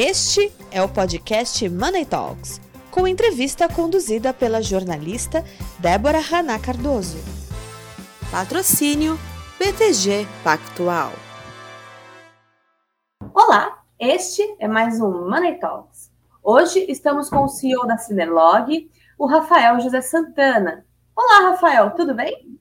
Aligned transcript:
Este 0.00 0.52
é 0.70 0.80
o 0.80 0.88
podcast 0.88 1.68
Money 1.68 2.06
Talks, 2.06 2.60
com 2.88 3.04
entrevista 3.08 3.68
conduzida 3.68 4.32
pela 4.32 4.62
jornalista 4.62 5.42
Débora 5.80 6.20
Haná 6.20 6.56
Cardoso. 6.56 7.18
Patrocínio 8.30 9.18
BTG 9.58 10.24
Pactual. 10.44 11.10
Olá, 13.34 13.82
este 13.98 14.40
é 14.60 14.68
mais 14.68 15.00
um 15.00 15.28
Money 15.28 15.58
Talks. 15.58 16.12
Hoje 16.44 16.86
estamos 16.88 17.28
com 17.28 17.42
o 17.42 17.48
CEO 17.48 17.84
da 17.84 17.98
Cinerlog, 17.98 18.88
o 19.18 19.26
Rafael 19.26 19.80
José 19.80 20.00
Santana. 20.00 20.86
Olá, 21.16 21.50
Rafael, 21.50 21.90
tudo 21.96 22.14
bem? 22.14 22.56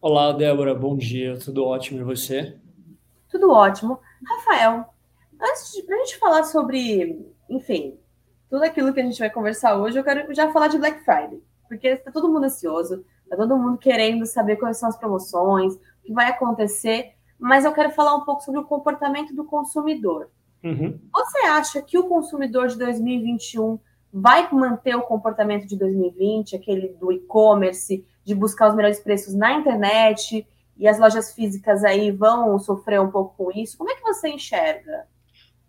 Olá, 0.00 0.32
Débora, 0.32 0.74
bom 0.74 0.96
dia, 0.96 1.38
tudo 1.38 1.62
ótimo 1.66 2.00
e 2.00 2.04
você? 2.04 2.56
Tudo 3.28 3.50
ótimo. 3.50 4.00
Rafael, 4.26 4.93
antes 5.44 5.72
de 5.72 5.92
a 5.92 5.96
gente 5.98 6.18
falar 6.18 6.44
sobre, 6.44 7.32
enfim, 7.48 7.98
tudo 8.48 8.64
aquilo 8.64 8.92
que 8.92 9.00
a 9.00 9.04
gente 9.04 9.18
vai 9.18 9.30
conversar 9.30 9.76
hoje, 9.76 9.98
eu 9.98 10.04
quero 10.04 10.32
já 10.34 10.50
falar 10.52 10.68
de 10.68 10.78
Black 10.78 11.04
Friday, 11.04 11.42
porque 11.68 11.88
está 11.88 12.10
todo 12.10 12.30
mundo 12.30 12.44
ansioso, 12.44 13.04
está 13.24 13.36
todo 13.36 13.58
mundo 13.58 13.78
querendo 13.78 14.26
saber 14.26 14.56
quais 14.56 14.78
são 14.78 14.88
as 14.88 14.96
promoções, 14.96 15.74
o 15.74 15.80
que 16.04 16.12
vai 16.12 16.28
acontecer, 16.30 17.12
mas 17.38 17.64
eu 17.64 17.72
quero 17.72 17.90
falar 17.90 18.14
um 18.14 18.24
pouco 18.24 18.42
sobre 18.42 18.60
o 18.60 18.64
comportamento 18.64 19.34
do 19.34 19.44
consumidor. 19.44 20.30
Uhum. 20.62 20.98
Você 21.12 21.38
acha 21.46 21.82
que 21.82 21.98
o 21.98 22.08
consumidor 22.08 22.68
de 22.68 22.78
2021 22.78 23.78
vai 24.12 24.48
manter 24.52 24.94
o 24.94 25.02
comportamento 25.02 25.66
de 25.66 25.76
2020, 25.76 26.56
aquele 26.56 26.88
do 26.88 27.12
e-commerce, 27.12 28.06
de 28.24 28.34
buscar 28.34 28.70
os 28.70 28.74
melhores 28.74 29.00
preços 29.00 29.34
na 29.34 29.52
internet, 29.54 30.46
e 30.76 30.88
as 30.88 30.98
lojas 30.98 31.32
físicas 31.32 31.84
aí 31.84 32.10
vão 32.10 32.58
sofrer 32.58 33.00
um 33.00 33.10
pouco 33.10 33.36
com 33.36 33.52
isso? 33.52 33.76
Como 33.76 33.90
é 33.90 33.94
que 33.94 34.02
você 34.02 34.28
enxerga? 34.28 35.06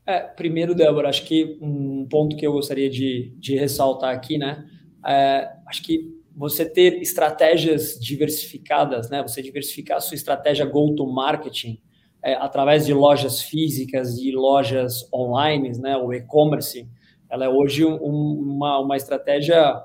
É, 0.08 0.20
primeiro, 0.20 0.76
Débora, 0.76 1.10
acho 1.10 1.26
que 1.26 1.58
um 1.60 2.08
ponto 2.08 2.36
que 2.38 2.46
eu 2.46 2.54
gostaria 2.54 2.90
de, 2.90 3.34
de 3.40 3.56
ressaltar 3.56 4.14
aqui, 4.14 4.38
né? 4.38 4.66
É, 5.06 5.50
acho 5.68 5.82
que 5.82 6.14
você 6.36 6.64
ter 6.70 7.02
estratégias 7.02 7.98
diversificadas, 8.00 9.10
né? 9.10 9.24
Você 9.24 9.42
diversificar 9.42 9.98
a 9.98 10.02
sua 10.02 10.16
estratégia 10.16 10.66
go-to-marketing 10.66 11.82
é, 12.22 12.36
através 12.36 12.86
de 12.86 12.94
lojas 12.94 13.42
físicas 13.42 14.18
e 14.20 14.32
lojas 14.32 15.12
online, 15.12 15.72
né? 15.80 15.98
O 15.98 16.14
e-commerce, 16.14 16.88
ela 17.28 17.46
é 17.46 17.50
hoje 17.50 17.84
um, 17.84 17.96
uma, 17.96 18.80
uma 18.80 18.98
estratégia 18.98 19.82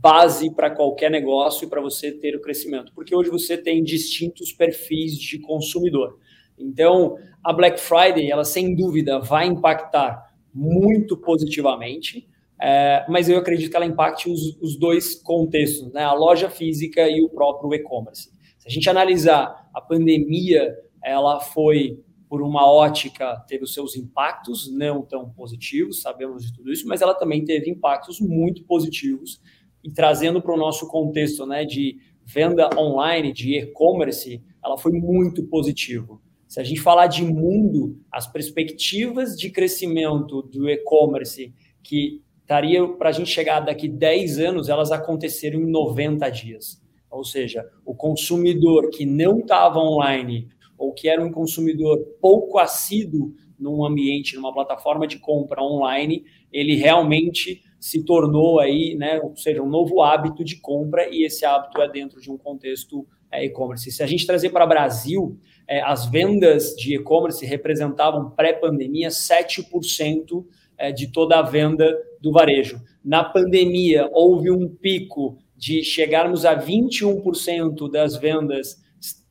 base 0.00 0.54
para 0.54 0.70
qualquer 0.70 1.10
negócio 1.10 1.66
e 1.66 1.68
para 1.68 1.80
você 1.80 2.12
ter 2.12 2.36
o 2.36 2.40
crescimento, 2.40 2.92
porque 2.94 3.14
hoje 3.14 3.30
você 3.30 3.56
tem 3.56 3.82
distintos 3.82 4.52
perfis 4.52 5.16
de 5.18 5.38
consumidor. 5.40 6.18
Então, 6.58 7.16
a 7.42 7.52
Black 7.52 7.80
Friday, 7.80 8.30
ela 8.30 8.44
sem 8.44 8.74
dúvida 8.74 9.18
vai 9.20 9.46
impactar 9.46 10.32
muito 10.52 11.16
positivamente, 11.16 12.28
é, 12.60 13.04
mas 13.08 13.28
eu 13.28 13.38
acredito 13.38 13.70
que 13.70 13.76
ela 13.76 13.86
impacte 13.86 14.28
os, 14.28 14.56
os 14.60 14.76
dois 14.76 15.14
contextos, 15.14 15.92
né? 15.92 16.02
a 16.02 16.12
loja 16.12 16.50
física 16.50 17.08
e 17.08 17.22
o 17.22 17.28
próprio 17.28 17.72
e-commerce. 17.74 18.30
Se 18.58 18.66
a 18.66 18.70
gente 18.70 18.90
analisar 18.90 19.68
a 19.72 19.80
pandemia, 19.80 20.76
ela 21.02 21.40
foi 21.40 22.02
por 22.28 22.42
uma 22.42 22.70
ótica, 22.70 23.42
teve 23.48 23.64
os 23.64 23.72
seus 23.72 23.96
impactos 23.96 24.70
não 24.70 25.02
tão 25.02 25.30
positivos, 25.30 26.02
sabemos 26.02 26.44
de 26.44 26.52
tudo 26.52 26.70
isso, 26.70 26.86
mas 26.86 27.00
ela 27.00 27.14
também 27.14 27.44
teve 27.44 27.70
impactos 27.70 28.20
muito 28.20 28.64
positivos 28.64 29.40
e 29.82 29.90
trazendo 29.90 30.42
para 30.42 30.52
o 30.52 30.58
nosso 30.58 30.86
contexto 30.88 31.46
né, 31.46 31.64
de 31.64 31.98
venda 32.24 32.68
online, 32.76 33.32
de 33.32 33.58
e-commerce, 33.58 34.42
ela 34.62 34.76
foi 34.76 34.92
muito 34.92 35.42
positivo. 35.44 36.20
Se 36.48 36.58
a 36.60 36.64
gente 36.64 36.80
falar 36.80 37.08
de 37.08 37.22
mundo, 37.22 38.00
as 38.10 38.26
perspectivas 38.26 39.36
de 39.36 39.50
crescimento 39.50 40.40
do 40.40 40.68
e-commerce 40.68 41.54
que 41.82 42.22
estaria 42.40 42.88
para 42.88 43.10
a 43.10 43.12
gente 43.12 43.30
chegar 43.30 43.60
daqui 43.60 43.86
10 43.86 44.38
anos, 44.38 44.70
elas 44.70 44.90
aconteceram 44.90 45.60
em 45.60 45.70
90 45.70 46.26
dias. 46.30 46.82
Ou 47.10 47.22
seja, 47.22 47.68
o 47.84 47.94
consumidor 47.94 48.88
que 48.88 49.04
não 49.04 49.40
estava 49.40 49.78
online 49.78 50.48
ou 50.78 50.94
que 50.94 51.06
era 51.06 51.22
um 51.22 51.30
consumidor 51.30 51.98
pouco 52.18 52.58
assíduo 52.58 53.34
num 53.58 53.84
ambiente, 53.84 54.34
numa 54.34 54.52
plataforma 54.52 55.06
de 55.06 55.18
compra 55.18 55.62
online, 55.62 56.24
ele 56.50 56.76
realmente 56.76 57.62
se 57.78 58.04
tornou 58.04 58.58
aí, 58.58 58.94
né, 58.94 59.20
ou 59.20 59.36
seja, 59.36 59.62
um 59.62 59.68
novo 59.68 60.00
hábito 60.00 60.42
de 60.42 60.56
compra 60.60 61.08
e 61.14 61.24
esse 61.24 61.44
hábito 61.44 61.80
é 61.82 61.88
dentro 61.90 62.20
de 62.20 62.30
um 62.30 62.38
contexto 62.38 63.06
é, 63.30 63.44
e-commerce. 63.44 63.90
Se 63.90 64.02
a 64.02 64.06
gente 64.06 64.26
trazer 64.26 64.50
para 64.50 64.64
o 64.64 64.68
Brasil, 64.68 65.38
é, 65.66 65.82
as 65.82 66.06
vendas 66.06 66.74
de 66.74 66.96
e-commerce 66.96 67.44
representavam 67.44 68.30
pré-pandemia 68.30 69.08
7% 69.08 70.44
é, 70.76 70.92
de 70.92 71.12
toda 71.12 71.38
a 71.38 71.42
venda 71.42 71.94
do 72.20 72.32
varejo. 72.32 72.80
Na 73.04 73.24
pandemia, 73.24 74.08
houve 74.12 74.50
um 74.50 74.68
pico 74.68 75.38
de 75.56 75.82
chegarmos 75.82 76.44
a 76.44 76.56
21% 76.56 77.90
das 77.90 78.16
vendas 78.16 78.76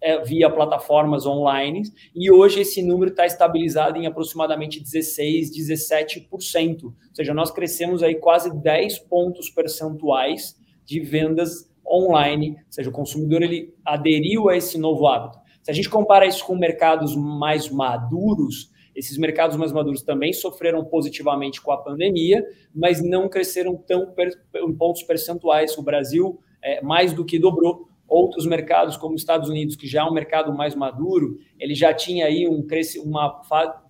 é, 0.02 0.22
via 0.24 0.50
plataformas 0.50 1.26
online, 1.26 1.84
e 2.16 2.30
hoje 2.32 2.62
esse 2.62 2.84
número 2.84 3.12
está 3.12 3.26
estabilizado 3.26 3.98
em 3.98 4.06
aproximadamente 4.06 4.82
16, 4.82 5.52
17%. 5.58 6.84
Ou 6.84 6.94
seja, 7.14 7.34
nós 7.34 7.52
crescemos 7.52 8.04
aí 8.04 8.16
quase 8.16 8.56
10 8.62 9.00
pontos 9.00 9.50
percentuais 9.50 10.56
de 10.86 11.00
vendas 11.00 11.70
online, 11.90 12.52
ou 12.52 12.72
seja, 12.72 12.90
o 12.90 12.94
consumidor 12.94 13.42
ele 13.42 13.74
aderiu 13.86 14.50
a 14.50 14.58
esse 14.58 14.78
novo 14.78 15.08
hábito. 15.08 15.40
Se 15.64 15.72
a 15.72 15.74
gente 15.74 15.90
compara 15.90 16.26
isso 16.26 16.46
com 16.46 16.56
mercados 16.56 17.16
mais 17.16 17.70
maduros, 17.70 18.72
esses 18.96 19.18
mercados 19.18 19.56
mais 19.58 19.72
maduros 19.72 20.02
também 20.02 20.34
sofreram 20.34 20.84
positivamente 20.84 21.62
com 21.62 21.72
a 21.72 21.78
pandemia, 21.78 22.44
mas 22.74 23.02
não 23.02 23.30
cresceram 23.30 23.76
tão 23.76 24.14
em 24.56 24.74
pontos 24.76 25.04
percentuais. 25.04 25.78
O 25.78 25.84
Brasil 25.84 26.40
é, 26.64 26.82
mais 26.82 27.14
do 27.14 27.24
que 27.24 27.38
dobrou 27.38 27.88
Outros 28.08 28.46
mercados, 28.46 28.96
como 28.96 29.16
os 29.16 29.22
Estados 29.22 29.50
Unidos, 29.50 29.76
que 29.76 29.86
já 29.86 30.02
é 30.02 30.04
um 30.06 30.14
mercado 30.14 30.54
mais 30.54 30.74
maduro, 30.74 31.38
ele 31.60 31.76
já 31.76 31.94
tinha 31.94 32.26
aí 32.26 32.48
um 32.48 32.66
uma 33.04 33.42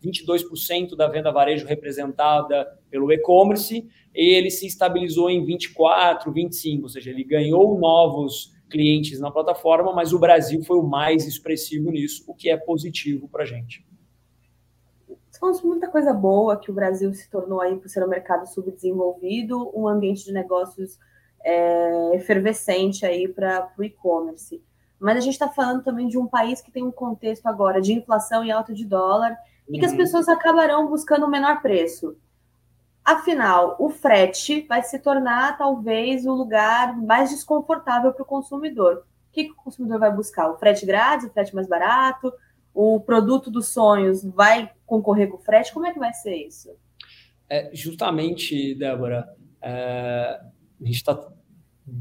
22% 0.04 0.96
da 0.96 1.08
venda 1.08 1.32
varejo 1.32 1.68
representada 1.68 2.66
pelo 2.90 3.12
e-commerce, 3.12 3.88
e 4.16 4.34
ele 4.34 4.50
se 4.50 4.66
estabilizou 4.66 5.30
em 5.30 5.46
24, 5.46 6.32
25, 6.32 6.84
ou 6.84 6.90
seja, 6.90 7.12
ele 7.12 7.24
ganhou 7.24 7.78
novos 7.78 8.56
clientes 8.70 9.20
na 9.20 9.32
plataforma, 9.32 9.94
mas 9.94 10.14
o 10.14 10.20
Brasil 10.20 10.64
foi 10.64 10.78
o 10.78 10.84
mais 10.84 11.28
expressivo 11.28 11.92
nisso, 11.92 12.24
o 12.28 12.34
que 12.34 12.50
é 12.50 12.58
positivo 12.58 13.30
para 13.30 13.44
a 13.44 13.46
gente. 13.46 13.86
Falamos 15.40 15.62
muita 15.62 15.88
coisa 15.88 16.12
boa 16.14 16.58
que 16.58 16.72
o 16.72 16.74
Brasil 16.74 17.14
se 17.14 17.30
tornou 17.30 17.62
aí 17.62 17.76
por 17.78 17.88
ser 17.88 18.04
um 18.04 18.10
mercado 18.10 18.48
subdesenvolvido, 18.48 19.72
um 19.78 19.88
ambiente 19.88 20.26
de 20.26 20.32
negócios 20.32 20.98
é, 21.48 22.16
efervescente 22.16 23.06
aí 23.06 23.26
para 23.26 23.72
o 23.78 23.84
e-commerce. 23.84 24.62
Mas 25.00 25.16
a 25.16 25.20
gente 25.22 25.34
está 25.34 25.48
falando 25.48 25.82
também 25.82 26.10
de 26.10 26.18
um 26.18 26.28
país 26.28 26.60
que 26.62 26.72
tem 26.72 26.84
um 26.84 26.92
contexto 26.92 27.46
agora 27.48 27.80
de 27.80 27.94
inflação 27.94 28.44
e 28.44 28.52
alta 28.52 28.74
de 28.74 28.86
dólar 28.86 29.38
e 29.68 29.74
uhum. 29.74 29.80
que 29.80 29.86
as 29.86 29.92
uhum. 29.92 29.98
pessoas 29.98 30.28
acabarão 30.28 30.90
buscando 30.90 31.26
o 31.26 31.30
menor 31.30 31.62
preço. 31.62 32.18
Afinal, 33.06 33.78
o 33.80 33.90
frete 33.90 34.66
vai 34.68 34.84
se 34.84 35.00
tornar 35.00 35.58
talvez 35.58 36.26
o 36.26 36.34
lugar 36.34 36.98
mais 36.98 37.30
desconfortável 37.30 38.12
para 38.12 38.24
o 38.24 38.26
consumidor. 38.26 39.06
O 39.30 39.32
que, 39.32 39.46
que, 39.46 39.52
o 39.52 39.56
consumidor 39.56 40.00
vai 40.00 40.12
buscar? 40.12 40.50
O 40.50 40.58
frete 40.58 40.86
grátis, 40.86 41.28
o 41.28 41.32
frete 41.32 41.56
mais 41.56 41.68
barato? 41.68 42.34
O 42.74 43.00
produto 43.00 43.50
dos 43.50 43.68
sonhos 43.68 44.22
vai 44.26 44.70
concorrer 44.86 45.30
com 45.30 45.38
o 45.38 45.42
frete? 45.42 45.74
Como 45.74 45.86
é 45.86 45.94
que 45.94 46.00
vai 46.00 46.14
ser 46.14 46.36
isso? 46.36 46.76
É, 47.50 47.70
justamente, 47.72 48.76
Débora, 48.76 49.34
é, 49.62 50.42
a 50.82 50.86
gente 50.86 50.98
está 50.98 51.16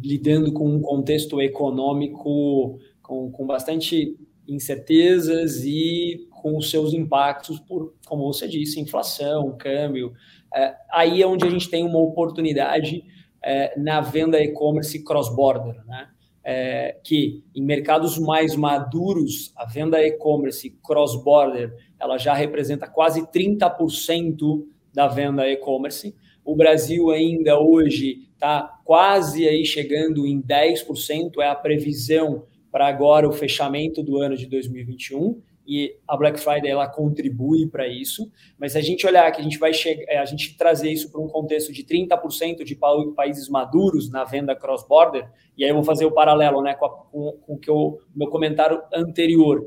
lidando 0.03 0.53
com 0.53 0.69
um 0.69 0.81
contexto 0.81 1.41
econômico 1.41 2.79
com, 3.01 3.31
com 3.31 3.47
bastante 3.47 4.17
incertezas 4.49 5.65
e 5.65 6.27
com 6.31 6.57
os 6.57 6.71
seus 6.71 6.93
impactos 6.93 7.59
por, 7.60 7.95
como 8.07 8.33
você 8.33 8.49
disse, 8.49 8.81
inflação, 8.81 9.57
câmbio. 9.57 10.13
É, 10.55 10.75
aí 10.91 11.22
é 11.22 11.27
onde 11.27 11.47
a 11.47 11.51
gente 11.51 11.69
tem 11.69 11.84
uma 11.84 11.99
oportunidade 11.99 13.05
é, 13.43 13.78
na 13.78 14.01
venda 14.01 14.41
e-commerce 14.41 15.03
cross-border, 15.05 15.84
né? 15.87 16.09
É, 16.49 17.01
que 17.03 17.43
em 17.53 17.60
mercados 17.60 18.16
mais 18.19 18.55
maduros, 18.55 19.53
a 19.57 19.65
venda 19.65 20.01
e-commerce 20.01 20.71
cross-border, 20.84 21.75
ela 21.99 22.19
já 22.19 22.34
representa 22.34 22.87
quase 22.87 23.22
30% 23.22 24.65
da 24.95 25.09
venda 25.09 25.49
e-commerce. 25.49 26.15
O 26.45 26.55
Brasil 26.55 27.10
ainda 27.10 27.59
hoje 27.59 28.26
está 28.36 28.78
quase 28.84 29.48
aí 29.48 29.65
chegando 29.65 30.27
em 30.27 30.41
10%, 30.41 31.41
é 31.41 31.48
a 31.48 31.54
previsão 31.54 32.44
para 32.71 32.86
agora 32.86 33.27
o 33.27 33.33
fechamento 33.33 34.03
do 34.03 34.18
ano 34.18 34.36
de 34.36 34.47
2021 34.47 35.41
e 35.66 35.97
a 36.06 36.16
Black 36.16 36.38
Friday 36.38 36.71
ela 36.71 36.86
contribui 36.86 37.66
para 37.66 37.88
isso, 37.88 38.30
mas 38.59 38.72
se 38.72 38.78
a 38.78 38.80
gente 38.80 39.04
olhar 39.04 39.30
que 39.33 39.41
a 39.41 39.44
gente 39.44 39.59
vai 39.59 39.72
chegar, 39.72 40.04
é, 40.09 40.18
a 40.18 40.24
gente 40.24 40.56
trazer 40.56 40.91
isso 40.91 41.10
para 41.10 41.21
um 41.21 41.27
contexto 41.27 41.72
de 41.72 41.83
30% 41.83 42.62
de 42.62 42.78
países 43.16 43.48
maduros 43.48 44.09
na 44.09 44.22
venda 44.22 44.54
cross-border, 44.54 45.28
e 45.56 45.65
aí 45.65 45.71
eu 45.71 45.74
vou 45.74 45.83
fazer 45.83 46.04
o 46.04 46.12
paralelo 46.12 46.62
né, 46.62 46.74
com, 46.74 46.88
com, 46.88 47.59
com 47.59 47.72
o 47.72 47.98
meu 48.15 48.28
comentário 48.28 48.80
anterior. 48.94 49.66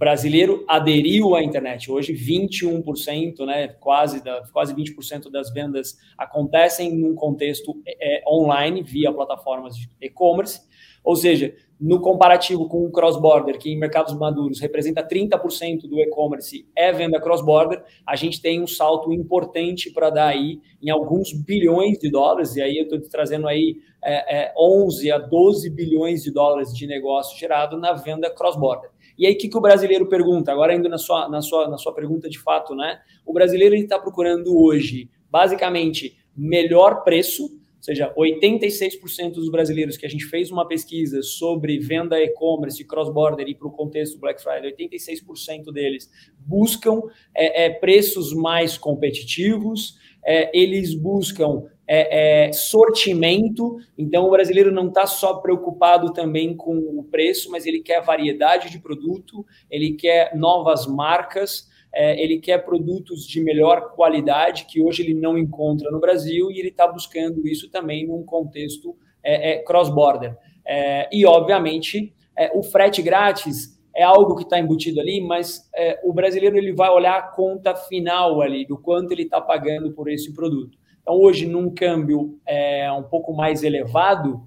Brasileiro 0.00 0.64
aderiu 0.66 1.34
à 1.34 1.44
internet. 1.44 1.92
Hoje, 1.92 2.14
21%, 2.14 3.44
né, 3.44 3.68
quase, 3.68 4.24
da, 4.24 4.42
quase 4.50 4.74
20% 4.74 5.30
das 5.30 5.52
vendas 5.52 5.98
acontecem 6.16 6.96
num 6.96 7.14
contexto 7.14 7.76
é, 7.86 8.22
online, 8.26 8.82
via 8.82 9.12
plataformas 9.12 9.76
de 9.76 9.90
e-commerce. 10.00 10.62
Ou 11.04 11.14
seja, 11.14 11.54
no 11.78 12.00
comparativo 12.00 12.66
com 12.66 12.86
o 12.86 12.90
cross-border, 12.90 13.58
que 13.58 13.70
em 13.70 13.78
mercados 13.78 14.14
maduros 14.14 14.58
representa 14.58 15.06
30% 15.06 15.82
do 15.82 16.00
e-commerce, 16.00 16.66
é 16.74 16.90
venda 16.92 17.20
cross-border, 17.20 17.82
a 18.06 18.16
gente 18.16 18.40
tem 18.40 18.62
um 18.62 18.66
salto 18.66 19.12
importante 19.12 19.90
para 19.90 20.08
dar 20.08 20.28
aí 20.28 20.60
em 20.82 20.88
alguns 20.88 21.32
bilhões 21.32 21.98
de 21.98 22.10
dólares, 22.10 22.56
e 22.56 22.62
aí 22.62 22.78
eu 22.78 22.84
estou 22.84 23.00
trazendo 23.02 23.46
aí 23.46 23.76
é, 24.02 24.44
é, 24.44 24.54
11 24.56 25.10
a 25.12 25.18
12 25.18 25.68
bilhões 25.70 26.22
de 26.22 26.30
dólares 26.30 26.74
de 26.74 26.86
negócio 26.86 27.38
gerado 27.38 27.78
na 27.78 27.92
venda 27.92 28.30
cross-border. 28.30 28.90
E 29.20 29.26
aí, 29.26 29.34
o 29.34 29.36
que, 29.36 29.50
que 29.50 29.58
o 29.58 29.60
brasileiro 29.60 30.08
pergunta? 30.08 30.50
Agora, 30.50 30.74
indo 30.74 30.88
na 30.88 30.96
sua, 30.96 31.28
na 31.28 31.42
sua, 31.42 31.68
na 31.68 31.76
sua 31.76 31.92
pergunta 31.92 32.26
de 32.26 32.38
fato, 32.38 32.74
né? 32.74 32.98
O 33.26 33.34
brasileiro 33.34 33.74
está 33.74 33.98
procurando 33.98 34.58
hoje, 34.58 35.10
basicamente, 35.30 36.16
melhor 36.34 37.04
preço, 37.04 37.42
ou 37.42 37.82
seja, 37.82 38.14
86% 38.16 39.32
dos 39.32 39.50
brasileiros 39.50 39.98
que 39.98 40.06
a 40.06 40.08
gente 40.08 40.24
fez 40.24 40.50
uma 40.50 40.66
pesquisa 40.66 41.22
sobre 41.22 41.78
venda 41.78 42.18
e-commerce, 42.18 42.82
cross-border 42.82 43.46
e 43.46 43.54
para 43.54 43.68
o 43.68 43.70
contexto 43.70 44.18
Black 44.18 44.42
Friday, 44.42 44.74
86% 44.74 45.70
deles 45.70 46.08
buscam 46.38 47.02
é, 47.36 47.66
é, 47.66 47.70
preços 47.70 48.32
mais 48.32 48.78
competitivos, 48.78 49.98
é, 50.24 50.50
eles 50.58 50.94
buscam 50.94 51.64
é, 51.92 52.46
é, 52.46 52.52
sortimento. 52.52 53.78
Então, 53.98 54.26
o 54.26 54.30
brasileiro 54.30 54.70
não 54.70 54.86
está 54.86 55.06
só 55.06 55.34
preocupado 55.34 56.12
também 56.12 56.54
com 56.54 56.76
o 56.76 57.02
preço, 57.02 57.50
mas 57.50 57.66
ele 57.66 57.80
quer 57.80 58.00
variedade 58.00 58.70
de 58.70 58.78
produto, 58.78 59.44
ele 59.68 59.94
quer 59.94 60.36
novas 60.36 60.86
marcas 60.86 61.68
é, 61.92 62.22
ele 62.22 62.38
quer 62.38 62.64
produtos 62.64 63.26
de 63.26 63.40
melhor 63.40 63.92
qualidade 63.94 64.64
que 64.66 64.80
hoje 64.80 65.02
ele 65.02 65.14
não 65.14 65.36
encontra 65.36 65.90
no 65.90 65.98
Brasil 65.98 66.50
e 66.50 66.58
ele 66.58 66.68
está 66.68 66.86
buscando 66.86 67.46
isso 67.46 67.68
também 67.68 68.06
num 68.06 68.22
contexto 68.22 68.96
é, 69.22 69.52
é, 69.52 69.58
cross-border. 69.58 70.36
É, 70.64 71.08
e, 71.12 71.26
obviamente, 71.26 72.14
o 72.54 72.62
frete 72.62 73.02
grátis 73.02 73.78
é 73.94 74.02
algo 74.02 74.36
que 74.36 74.44
está 74.44 74.58
embutido 74.58 75.00
ali, 75.00 75.20
mas 75.20 75.68
é, 75.74 76.00
o 76.04 76.12
brasileiro 76.12 76.56
ele 76.56 76.72
vai 76.72 76.88
olhar 76.90 77.18
a 77.18 77.22
conta 77.22 77.74
final 77.74 78.40
ali, 78.40 78.64
do 78.64 78.78
quanto 78.78 79.12
ele 79.12 79.24
está 79.24 79.40
pagando 79.40 79.92
por 79.92 80.08
esse 80.08 80.32
produto. 80.32 80.78
Então, 81.02 81.14
hoje, 81.14 81.46
num 81.46 81.74
câmbio 81.74 82.38
um 82.98 83.02
pouco 83.02 83.32
mais 83.32 83.62
elevado, 83.62 84.42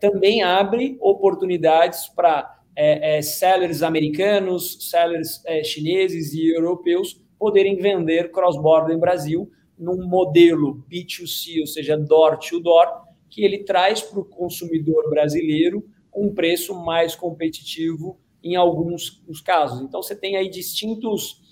também 0.00 0.42
abre 0.42 0.96
oportunidades 1.00 2.08
para 2.08 2.58
é, 2.80 3.18
é, 3.18 3.22
sellers 3.22 3.82
americanos, 3.82 4.88
sellers 4.88 5.42
é, 5.44 5.64
chineses 5.64 6.32
e 6.32 6.48
europeus 6.48 7.20
poderem 7.36 7.74
vender 7.74 8.30
cross-border 8.30 8.94
em 8.94 9.00
Brasil 9.00 9.50
num 9.76 10.06
modelo 10.06 10.84
B2C, 10.88 11.60
ou 11.60 11.66
seja, 11.66 11.96
door 11.96 12.38
to 12.38 12.60
door, 12.60 12.86
que 13.28 13.44
ele 13.44 13.64
traz 13.64 14.00
para 14.00 14.20
o 14.20 14.24
consumidor 14.24 15.10
brasileiro 15.10 15.84
um 16.14 16.32
preço 16.32 16.72
mais 16.72 17.16
competitivo 17.16 18.16
em 18.44 18.54
alguns 18.54 19.20
casos. 19.44 19.80
Então, 19.80 20.00
você 20.00 20.14
tem 20.14 20.36
aí 20.36 20.48
distintos 20.48 21.47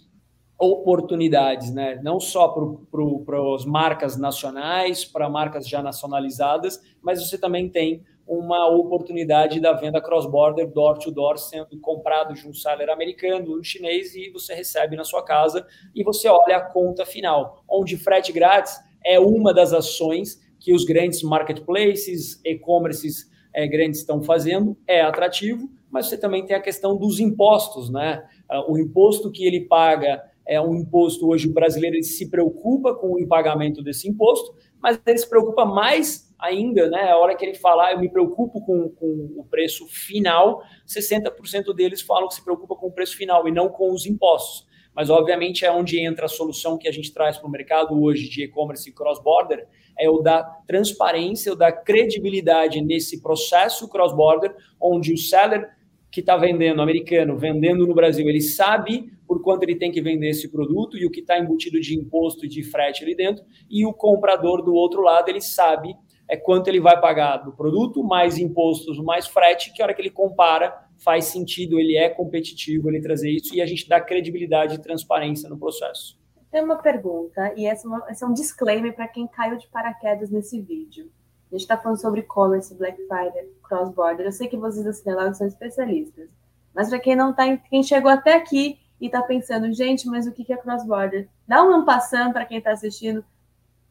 oportunidades, 0.58 1.72
né? 1.72 2.00
não 2.02 2.18
só 2.18 2.48
para 2.48 3.54
as 3.54 3.64
marcas 3.64 4.16
nacionais, 4.16 5.04
para 5.04 5.28
marcas 5.28 5.68
já 5.68 5.82
nacionalizadas, 5.82 6.80
mas 7.02 7.22
você 7.22 7.36
também 7.36 7.68
tem 7.68 8.02
uma 8.26 8.66
oportunidade 8.68 9.60
da 9.60 9.72
venda 9.72 10.00
cross-border, 10.00 10.66
door-to-door, 10.68 11.38
sendo 11.38 11.78
comprado 11.80 12.34
de 12.34 12.48
um 12.48 12.52
seller 12.52 12.90
americano, 12.90 13.56
um 13.56 13.62
chinês, 13.62 14.16
e 14.16 14.30
você 14.30 14.52
recebe 14.54 14.96
na 14.96 15.04
sua 15.04 15.22
casa 15.22 15.64
e 15.94 16.02
você 16.02 16.28
olha 16.28 16.56
a 16.56 16.60
conta 16.60 17.06
final, 17.06 17.62
onde 17.68 17.96
frete 17.96 18.32
grátis 18.32 18.76
é 19.04 19.20
uma 19.20 19.54
das 19.54 19.72
ações 19.72 20.44
que 20.58 20.74
os 20.74 20.84
grandes 20.84 21.22
marketplaces, 21.22 22.40
e-commerces 22.44 23.30
é, 23.54 23.66
grandes 23.68 24.00
estão 24.00 24.20
fazendo, 24.22 24.76
é 24.86 25.00
atrativo, 25.02 25.70
mas 25.88 26.06
você 26.06 26.18
também 26.18 26.44
tem 26.44 26.56
a 26.56 26.60
questão 26.60 26.96
dos 26.96 27.20
impostos, 27.20 27.88
né? 27.88 28.26
Ah, 28.48 28.68
o 28.68 28.76
imposto 28.76 29.30
que 29.30 29.46
ele 29.46 29.60
paga 29.62 30.22
é 30.46 30.60
um 30.60 30.74
imposto 30.74 31.28
hoje 31.28 31.48
o 31.48 31.52
brasileiro 31.52 32.00
se 32.02 32.30
preocupa 32.30 32.94
com 32.94 33.12
o 33.12 33.26
pagamento 33.26 33.82
desse 33.82 34.08
imposto, 34.08 34.54
mas 34.80 35.00
ele 35.04 35.18
se 35.18 35.28
preocupa 35.28 35.64
mais 35.64 36.32
ainda, 36.38 36.88
né, 36.88 37.10
a 37.10 37.16
hora 37.16 37.34
que 37.34 37.44
ele 37.44 37.54
falar, 37.54 37.92
eu 37.92 37.98
me 37.98 38.10
preocupo 38.10 38.60
com, 38.60 38.88
com 38.90 39.34
o 39.36 39.44
preço 39.50 39.86
final, 39.88 40.62
60% 40.86 41.74
deles 41.74 42.02
falam 42.02 42.28
que 42.28 42.34
se 42.34 42.44
preocupa 42.44 42.76
com 42.76 42.88
o 42.88 42.92
preço 42.92 43.16
final 43.16 43.48
e 43.48 43.50
não 43.50 43.68
com 43.68 43.92
os 43.92 44.06
impostos. 44.06 44.66
Mas, 44.94 45.10
obviamente, 45.10 45.64
é 45.64 45.70
onde 45.70 46.00
entra 46.00 46.24
a 46.24 46.28
solução 46.28 46.78
que 46.78 46.88
a 46.88 46.92
gente 46.92 47.12
traz 47.12 47.36
para 47.36 47.46
o 47.46 47.50
mercado 47.50 48.02
hoje 48.02 48.30
de 48.30 48.44
e-commerce 48.44 48.90
cross-border, 48.92 49.66
é 49.98 50.08
o 50.08 50.20
da 50.20 50.42
transparência, 50.66 51.52
o 51.52 51.56
da 51.56 51.70
credibilidade 51.70 52.80
nesse 52.80 53.20
processo 53.20 53.88
cross-border, 53.88 54.54
onde 54.80 55.12
o 55.12 55.18
seller 55.18 55.68
que 56.16 56.20
está 56.20 56.34
vendendo, 56.34 56.80
americano, 56.80 57.36
vendendo 57.36 57.86
no 57.86 57.94
Brasil, 57.94 58.26
ele 58.26 58.40
sabe 58.40 59.12
por 59.28 59.42
quanto 59.42 59.64
ele 59.64 59.76
tem 59.76 59.92
que 59.92 60.00
vender 60.00 60.30
esse 60.30 60.50
produto 60.50 60.96
e 60.96 61.04
o 61.04 61.10
que 61.10 61.20
está 61.20 61.38
embutido 61.38 61.78
de 61.78 61.94
imposto 61.94 62.46
e 62.46 62.48
de 62.48 62.62
frete 62.62 63.04
ali 63.04 63.14
dentro, 63.14 63.44
e 63.68 63.84
o 63.84 63.92
comprador 63.92 64.62
do 64.62 64.72
outro 64.72 65.02
lado, 65.02 65.28
ele 65.28 65.42
sabe 65.42 65.94
é 66.26 66.34
quanto 66.34 66.68
ele 66.68 66.80
vai 66.80 66.98
pagar 66.98 67.36
do 67.36 67.52
produto, 67.52 68.02
mais 68.02 68.38
impostos, 68.38 68.98
mais 68.98 69.26
frete, 69.26 69.70
que 69.74 69.82
a 69.82 69.84
hora 69.84 69.94
que 69.94 70.00
ele 70.00 70.10
compara 70.10 70.74
faz 71.04 71.26
sentido, 71.26 71.78
ele 71.78 71.98
é 71.98 72.08
competitivo, 72.08 72.88
ele 72.88 73.02
trazer 73.02 73.30
isso 73.30 73.54
e 73.54 73.60
a 73.60 73.66
gente 73.66 73.86
dá 73.86 74.00
credibilidade 74.00 74.76
e 74.76 74.80
transparência 74.80 75.50
no 75.50 75.58
processo. 75.58 76.18
Tem 76.50 76.64
uma 76.64 76.80
pergunta, 76.80 77.52
e 77.58 77.66
essa, 77.66 77.86
é 78.08 78.24
é 78.24 78.26
um 78.26 78.32
disclaimer 78.32 78.94
para 78.94 79.06
quem 79.06 79.28
caiu 79.28 79.58
de 79.58 79.68
paraquedas 79.68 80.30
nesse 80.30 80.62
vídeo. 80.62 81.10
A 81.56 81.58
gente 81.58 81.62
está 81.62 81.78
falando 81.78 81.98
sobre 81.98 82.20
e-commerce, 82.20 82.74
Black 82.74 82.98
Friday, 83.06 83.48
cross-border. 83.62 84.26
Eu 84.26 84.32
sei 84.32 84.46
que 84.46 84.58
vocês 84.58 84.84
da 84.84 84.92
Cinelog 84.92 85.34
são 85.34 85.46
especialistas, 85.46 86.28
mas 86.74 86.90
para 86.90 86.98
quem 86.98 87.16
não 87.16 87.30
está, 87.30 87.56
quem 87.56 87.82
chegou 87.82 88.10
até 88.10 88.34
aqui 88.34 88.78
e 89.00 89.06
está 89.06 89.22
pensando, 89.22 89.72
gente, 89.72 90.06
mas 90.06 90.26
o 90.26 90.32
que 90.32 90.52
é 90.52 90.56
cross-border? 90.58 91.26
Dá 91.48 91.62
um 91.62 91.82
passando 91.82 92.34
para 92.34 92.44
quem 92.44 92.58
está 92.58 92.72
assistindo 92.72 93.24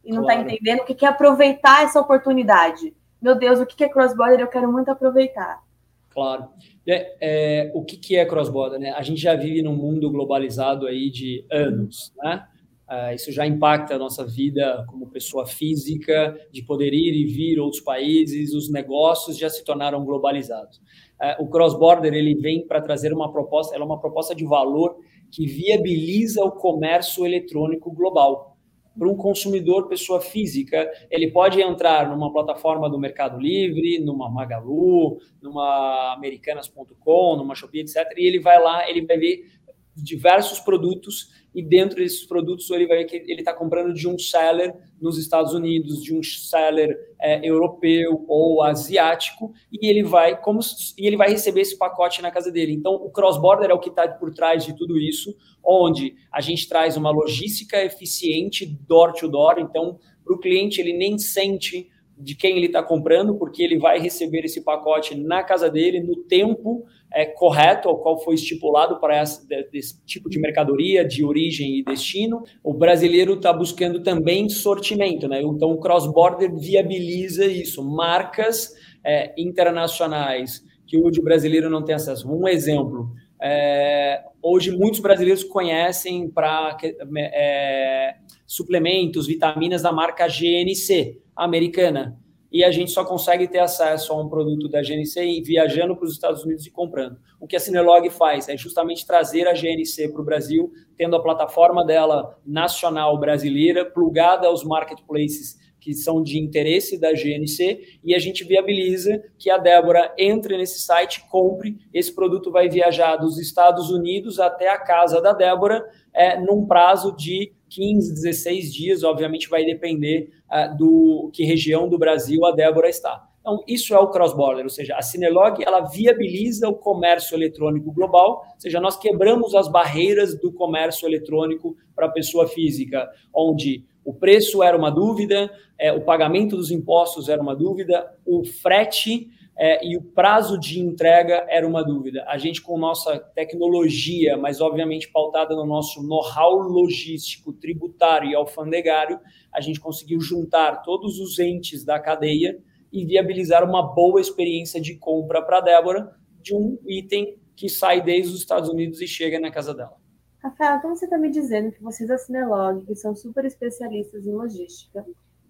e 0.04 0.14
não 0.14 0.22
está 0.22 0.36
entendendo 0.36 0.82
o 0.82 0.86
que 0.86 1.04
é 1.04 1.10
aproveitar 1.10 1.84
essa 1.84 2.00
oportunidade. 2.00 2.96
Meu 3.20 3.34
Deus, 3.34 3.60
o 3.60 3.66
que 3.66 3.84
é 3.84 3.90
cross-border? 3.90 4.40
Eu 4.40 4.48
quero 4.48 4.72
muito 4.72 4.92
aproveitar. 4.92 5.64
Claro. 6.12 6.50
É, 6.88 7.18
é, 7.20 7.72
o 7.74 7.84
que, 7.84 7.98
que 7.98 8.16
é 8.16 8.26
cross-border? 8.28 8.80
Né? 8.80 8.92
A 8.92 9.02
gente 9.02 9.20
já 9.20 9.34
vive 9.36 9.64
num 9.64 9.76
mundo 9.76 10.12
globalizado 10.12 10.86
aí 10.86 11.10
de 11.10 11.44
anos, 11.50 12.14
né? 12.18 12.48
Uh, 12.88 13.16
isso 13.16 13.32
já 13.32 13.48
impacta 13.48 13.96
a 13.96 13.98
nossa 13.98 14.24
vida 14.24 14.86
como 14.88 15.10
pessoa 15.10 15.48
física, 15.48 16.38
de 16.52 16.62
poder 16.62 16.94
ir 16.94 17.14
e 17.14 17.26
vir 17.26 17.60
outros 17.60 17.82
países, 17.82 18.54
os 18.54 18.72
negócios 18.72 19.38
já 19.38 19.50
se 19.50 19.64
tornaram 19.64 20.06
globalizados. 20.06 20.78
Uh, 21.20 21.44
o 21.44 21.50
cross-border 21.50 22.14
ele 22.14 22.36
vem 22.36 22.68
para 22.68 22.82
trazer 22.82 23.12
uma 23.12 23.32
proposta, 23.32 23.74
ela 23.74 23.84
é 23.84 23.88
uma 23.88 24.00
proposta 24.00 24.36
de 24.36 24.46
valor 24.46 24.98
que 25.32 25.48
viabiliza 25.48 26.44
o 26.44 26.52
comércio 26.52 27.26
eletrônico 27.26 27.92
global 27.92 28.56
para 28.98 29.10
um 29.10 29.16
consumidor, 29.16 29.88
pessoa 29.88 30.22
física, 30.22 30.90
ele 31.12 31.30
pode 31.30 31.62
entrar 31.62 32.10
numa 32.10 32.32
plataforma 32.32 32.90
do 32.90 32.98
Mercado 32.98 33.38
Livre, 33.38 34.00
numa 34.00 34.30
Magalu, 34.30 35.20
numa 35.42 36.14
Americanas.com, 36.14 37.36
numa 37.36 37.56
Shopee, 37.56 37.82
etc. 37.82 37.98
E 38.18 38.26
ele 38.26 38.40
vai 38.40 38.62
lá, 38.62 38.90
ele 38.90 39.06
vai 39.06 39.18
ver 39.18 39.52
diversos 39.96 40.60
produtos 40.60 41.30
e 41.56 41.64
dentro 41.64 41.96
desses 41.96 42.26
produtos 42.26 42.70
ele 42.70 42.86
vai 42.86 43.06
que 43.06 43.16
ele 43.16 43.40
está 43.40 43.54
comprando 43.54 43.94
de 43.94 44.08
um 44.08 44.20
seller 44.20 44.76
nos 45.02 45.18
Estados 45.18 45.54
Unidos, 45.54 46.04
de 46.04 46.14
um 46.14 46.22
seller 46.22 46.96
é, 47.20 47.48
europeu 47.48 48.26
ou 48.28 48.62
asiático 48.62 49.54
e 49.72 49.88
ele 49.88 50.04
vai 50.04 50.40
como 50.40 50.60
e 50.98 51.08
ele 51.08 51.16
vai 51.16 51.30
receber 51.30 51.62
esse 51.62 51.78
pacote 51.78 52.22
na 52.22 52.30
casa 52.30 52.52
dele. 52.52 52.74
Então 52.74 52.94
o 52.94 53.10
cross 53.10 53.38
border 53.38 53.70
é 53.70 53.74
o 53.74 53.80
que 53.80 53.90
está 53.90 54.06
por 54.08 54.34
trás 54.34 54.66
de 54.66 54.76
tudo 54.76 55.00
isso, 55.00 55.34
onde 55.64 56.16
a 56.30 56.42
gente 56.42 56.68
traz 56.68 56.98
uma 56.98 57.10
logística 57.10 57.82
eficiente 57.82 58.66
door 58.66 59.14
to 59.14 59.30
door. 59.30 59.56
Então 59.58 59.98
para 60.26 60.36
o 60.36 60.40
cliente 60.40 60.82
ele 60.82 60.92
nem 60.92 61.18
sente 61.18 61.90
de 62.18 62.36
quem 62.36 62.58
ele 62.58 62.68
está 62.68 62.82
comprando, 62.82 63.36
porque 63.36 63.62
ele 63.64 63.78
vai 63.78 64.00
receber 64.00 64.46
esse 64.46 64.62
pacote 64.62 65.16
na 65.16 65.44
casa 65.44 65.70
dele, 65.70 66.00
no 66.00 66.16
tempo 66.16 66.86
é, 67.12 67.26
correto, 67.26 67.90
ao 67.90 68.00
qual 68.00 68.18
foi 68.24 68.36
estipulado 68.36 69.00
para 69.00 69.22
esse, 69.22 70.06
tipo 70.06 70.30
de 70.30 70.40
mercadoria 70.40 71.06
de 71.06 71.24
origem 71.24 71.80
e 71.80 71.84
destino. 71.84 72.44
O 72.64 72.74
brasileiro 72.74 73.34
está 73.34 73.52
buscando 73.52 74.02
também 74.02 74.50
sortimento, 74.50 75.28
né? 75.28 75.42
Então, 75.42 75.72
o 75.72 75.80
cross-border 75.80 76.54
viabiliza 76.56 77.46
isso. 77.46 77.84
Marcas 77.84 78.74
é, 79.04 79.34
internacionais 79.38 80.64
que 80.88 80.98
o 80.98 81.24
brasileiro 81.24 81.70
não 81.70 81.84
tem 81.84 81.96
acesso. 81.96 82.32
Um 82.32 82.48
exemplo. 82.48 83.12
É, 83.42 84.24
hoje, 84.42 84.72
muitos 84.72 85.00
brasileiros 85.00 85.44
conhecem 85.44 86.30
para 86.30 86.78
é, 87.18 88.16
suplementos, 88.46 89.28
vitaminas 89.28 89.82
da 89.82 89.92
marca 89.92 90.28
GNC 90.28 91.22
americana. 91.36 92.20
e 92.52 92.64
a 92.64 92.72
gente 92.72 92.92
só 92.92 93.04
consegue 93.04 93.50
ter 93.50 93.60
acesso 93.60 94.14
a 94.14 94.22
um 94.22 94.30
produto 94.30 94.70
da 94.70 94.82
GNC 94.82 95.42
viajando 95.44 95.94
para 95.94 96.06
os 96.06 96.14
Estados 96.14 96.46
Unidos 96.46 96.66
e 96.66 96.72
comprando. 96.72 97.18
O 97.38 97.46
que 97.46 97.56
a 97.58 97.60
Cinelog 97.60 98.10
faz 98.10 98.48
é 98.48 98.56
justamente 98.56 99.06
trazer 99.06 99.46
a 99.46 99.54
GNC 99.54 100.10
para 100.14 100.22
o 100.22 100.26
Brasil, 100.26 100.72
tendo 100.96 101.18
a 101.18 101.22
plataforma 101.22 101.84
dela 101.84 102.40
nacional 102.46 103.20
brasileira 103.20 103.84
plugada 103.84 104.48
aos 104.48 104.64
marketplaces 104.64 105.58
que 105.86 105.94
são 105.94 106.24
de 106.24 106.40
interesse 106.40 107.00
da 107.00 107.14
GNC 107.14 108.00
e 108.04 108.16
a 108.16 108.18
gente 108.18 108.44
viabiliza 108.44 109.22
que 109.38 109.52
a 109.52 109.58
Débora 109.60 110.12
entre 110.18 110.58
nesse 110.58 110.80
site, 110.80 111.24
compre, 111.30 111.78
esse 111.94 112.12
produto 112.12 112.52
vai 112.52 112.68
viajar 112.68 113.18
dos 113.18 113.38
Estados 113.38 113.92
Unidos 113.92 114.40
até 114.40 114.68
a 114.68 114.80
casa 114.80 115.22
da 115.22 115.32
Débora 115.32 115.86
é, 116.12 116.40
num 116.40 116.66
prazo 116.66 117.16
de 117.16 117.54
15, 117.76 118.14
16 118.14 118.74
dias, 118.74 119.04
obviamente 119.04 119.50
vai 119.50 119.66
depender 119.66 120.30
uh, 120.50 120.76
do 120.78 121.30
que 121.34 121.44
região 121.44 121.90
do 121.90 121.98
Brasil 121.98 122.46
a 122.46 122.52
Débora 122.52 122.88
está. 122.88 123.28
Então, 123.42 123.62
isso 123.68 123.94
é 123.94 124.00
o 124.00 124.08
cross-border, 124.08 124.64
ou 124.64 124.70
seja, 124.70 124.96
a 124.96 125.04
Cinelog 125.04 125.64
ela 125.64 125.82
viabiliza 125.82 126.68
o 126.68 126.74
comércio 126.74 127.36
eletrônico 127.36 127.92
global, 127.92 128.44
ou 128.56 128.60
seja, 128.60 128.80
nós 128.80 128.98
quebramos 128.98 129.54
as 129.54 129.68
barreiras 129.68 130.40
do 130.40 130.52
comércio 130.52 131.08
eletrônico 131.08 131.76
para 131.96 132.08
a 132.08 132.12
pessoa 132.12 132.48
física, 132.48 133.08
onde 133.32 133.84
o 134.04 134.14
preço 134.14 134.64
era 134.64 134.76
uma 134.76 134.90
dúvida, 134.90 135.52
é, 135.78 135.92
o 135.92 136.02
pagamento 136.02 136.56
dos 136.56 136.72
impostos 136.72 137.30
era 137.30 137.42
uma 137.42 137.56
dúvida, 137.56 138.10
o 138.26 138.44
frete 138.44 139.30
é, 139.58 139.86
e 139.88 139.96
o 139.96 140.02
prazo 140.02 140.60
de 140.60 140.82
entrega 140.82 141.46
era 141.50 141.66
uma 141.66 141.84
dúvida. 141.84 142.26
A 142.28 142.38
gente, 142.38 142.62
com 142.62 142.78
nossa 142.78 143.18
tecnologia, 143.18 144.36
mas 144.36 144.60
obviamente 144.60 145.10
pautada 145.10 145.56
no 145.56 145.66
nosso 145.66 146.04
know-how 146.04 146.58
logístico, 146.60 147.54
tributário 147.54 148.30
e 148.30 148.36
alfandegário, 148.36 149.20
a 149.54 149.62
gente 149.62 149.80
conseguiu 149.80 150.20
juntar 150.20 150.82
todos 150.84 151.20
os 151.20 151.40
entes 151.40 151.86
da 151.86 152.00
cadeia 152.00 152.62
e 152.92 153.06
viabilizar 153.06 153.64
uma 153.64 153.82
boa 153.82 154.20
experiência 154.20 154.82
de 154.82 154.96
compra 154.96 155.42
para 155.42 155.60
a 155.60 155.62
Débora 155.62 156.14
de 156.42 156.54
um 156.54 156.78
item 156.86 157.38
que 157.56 157.70
sai 157.70 158.02
desde 158.02 158.34
os 158.34 158.40
Estados 158.40 158.70
Unidos 158.70 159.02
e 159.02 159.08
chega 159.08 159.40
na 159.40 159.50
casa 159.50 159.74
dela. 159.74 159.96
Rafael, 160.40 160.78
então 160.78 160.96
você 160.96 161.06
está 161.06 161.18
me 161.18 161.32
dizendo 161.32 161.72
que 161.72 161.82
vocês 161.82 162.08
da 162.08 162.18
Cinelog, 162.18 162.86
que 162.86 162.96
são 162.96 163.16
super 163.16 163.46
especialistas 163.46 164.28
em 164.28 164.32
logística, 164.32 165.04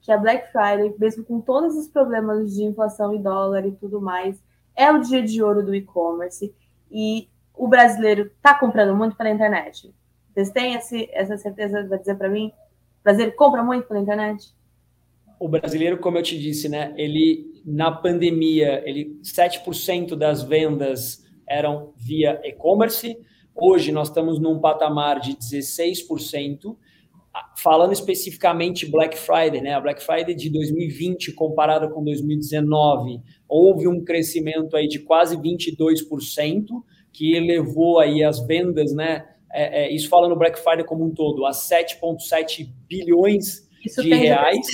que 0.06 0.12
a 0.12 0.18
Black 0.18 0.52
Friday, 0.52 0.94
mesmo 1.00 1.26
com 1.26 1.42
todos 1.42 1.76
os 1.76 1.88
problemas 1.88 2.54
de 2.54 2.64
inflação 2.64 3.14
e 3.14 3.18
dólar 3.18 3.66
e 3.66 3.72
tudo 3.72 4.00
mais, 4.00 4.40
é 4.76 4.92
o 4.92 5.02
dia 5.02 5.24
de 5.24 5.42
ouro 5.42 5.66
do 5.66 5.74
e-commerce 5.74 6.54
e 6.92 7.28
o 7.56 7.68
brasileiro 7.68 8.30
está 8.38 8.54
comprando 8.54 8.96
muito 8.96 9.18
pela 9.18 9.32
internet. 9.32 9.92
Vocês 10.32 10.52
têm 10.52 10.76
esse, 10.76 11.10
essa 11.12 11.38
certeza 11.38 11.84
de 11.84 11.98
dizer 11.98 12.16
para 12.16 12.30
mim? 12.30 12.52
O 13.00 13.04
brasileiro 13.04 13.36
compra 13.36 13.64
muito 13.64 13.88
pela 13.88 14.00
internet? 14.00 14.54
O 15.40 15.50
brasileiro, 15.50 15.98
como 15.98 16.20
eu 16.20 16.24
te 16.24 16.38
disse, 16.38 16.70
né, 16.70 16.94
ele 16.96 17.64
na 17.66 17.92
pandemia, 17.92 18.88
ele 18.88 19.20
7% 19.24 20.16
das 20.16 20.44
vendas 20.44 21.26
eram 21.50 21.94
via 21.98 22.40
e-commerce. 22.44 23.18
Hoje 23.56 23.92
nós 23.92 24.10
estamos 24.10 24.40
num 24.40 24.60
patamar 24.60 25.20
de 25.20 25.36
16% 25.36 26.78
falando 27.58 27.92
especificamente 27.92 28.90
Black 28.90 29.18
Friday, 29.18 29.62
né? 29.62 29.74
A 29.74 29.82
Black 29.82 30.04
Friday 30.04 30.36
de 30.36 30.50
2020 30.50 31.34
comparada 31.34 31.88
com 31.90 32.04
2019, 32.04 33.22
houve 33.48 33.88
um 33.88 34.04
crescimento 34.04 34.76
aí 34.76 34.88
de 34.88 35.00
quase 35.00 35.36
22%, 35.38 36.66
que 37.12 37.36
elevou 37.36 38.00
aí 38.00 38.24
as 38.24 38.46
vendas, 38.46 38.94
né? 38.94 39.26
É, 39.52 39.86
é, 39.86 39.94
isso 39.94 40.10
falando 40.10 40.36
Black 40.36 40.60
Friday 40.60 40.86
como 40.86 41.06
um 41.06 41.14
todo, 41.14 41.46
a 41.46 41.52
7,7 41.52 42.70
bilhões 42.88 43.66
isso 43.86 44.02
de 44.02 44.14
reais 44.14 44.68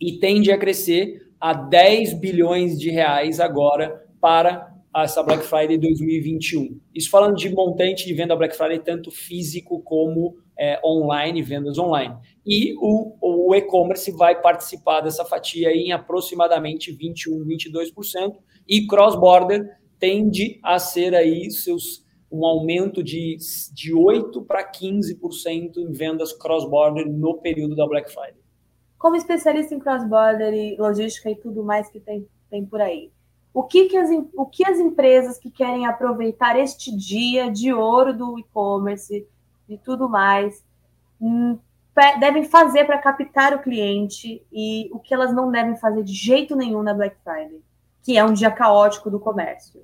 e 0.00 0.18
tende 0.18 0.50
a 0.50 0.58
crescer 0.58 1.22
a 1.40 1.54
10 1.54 2.14
bilhões 2.14 2.78
de 2.78 2.90
reais 2.90 3.40
agora 3.40 4.04
para 4.20 4.72
essa 4.94 5.22
Black 5.22 5.44
Friday 5.44 5.78
2021. 5.78 6.78
Isso 6.94 7.08
falando 7.08 7.36
de 7.36 7.48
montante 7.48 8.06
de 8.06 8.12
venda 8.12 8.36
Black 8.36 8.56
Friday, 8.56 8.78
tanto 8.80 9.10
físico 9.10 9.80
como 9.82 10.36
é, 10.62 10.80
online, 10.84 11.42
vendas 11.42 11.76
online. 11.76 12.14
E 12.46 12.72
o, 12.78 13.16
o 13.20 13.52
e-commerce 13.52 14.12
vai 14.12 14.40
participar 14.40 15.00
dessa 15.00 15.24
fatia 15.24 15.72
em 15.72 15.90
aproximadamente 15.90 16.92
21, 16.92 17.44
22%, 17.44 18.36
e 18.68 18.86
cross-border 18.86 19.76
tende 19.98 20.60
a 20.62 20.78
ser 20.78 21.16
aí 21.16 21.50
seus 21.50 22.06
um 22.30 22.46
aumento 22.46 23.02
de, 23.02 23.36
de 23.74 23.92
8 23.92 24.40
para 24.42 24.64
15% 24.64 25.78
em 25.78 25.92
vendas 25.92 26.32
cross-border 26.32 27.10
no 27.10 27.38
período 27.38 27.74
da 27.74 27.86
Black 27.86 28.10
Friday. 28.10 28.40
Como 28.96 29.16
especialista 29.16 29.74
em 29.74 29.80
cross-border 29.80 30.54
e 30.54 30.76
logística 30.76 31.28
e 31.28 31.34
tudo 31.34 31.64
mais 31.64 31.90
que 31.90 31.98
tem, 31.98 32.24
tem 32.48 32.64
por 32.64 32.80
aí, 32.80 33.10
o 33.52 33.64
que, 33.64 33.86
que, 33.86 33.96
as, 33.96 34.08
o 34.34 34.46
que 34.46 34.64
as 34.64 34.78
empresas 34.78 35.38
que 35.38 35.50
querem 35.50 35.86
aproveitar 35.86 36.56
este 36.56 36.96
dia 36.96 37.50
de 37.50 37.72
ouro 37.72 38.16
do 38.16 38.38
e-commerce 38.38 39.26
e 39.68 39.78
tudo 39.78 40.08
mais, 40.08 40.64
hum, 41.20 41.58
devem 42.18 42.44
fazer 42.44 42.84
para 42.84 42.98
captar 42.98 43.54
o 43.54 43.62
cliente 43.62 44.44
e 44.52 44.88
o 44.92 44.98
que 44.98 45.12
elas 45.12 45.34
não 45.34 45.50
devem 45.50 45.76
fazer 45.76 46.02
de 46.02 46.12
jeito 46.12 46.56
nenhum 46.56 46.82
na 46.82 46.94
Black 46.94 47.16
Friday, 47.22 47.60
que 48.02 48.16
é 48.16 48.24
um 48.24 48.32
dia 48.32 48.50
caótico 48.50 49.10
do 49.10 49.20
comércio. 49.20 49.82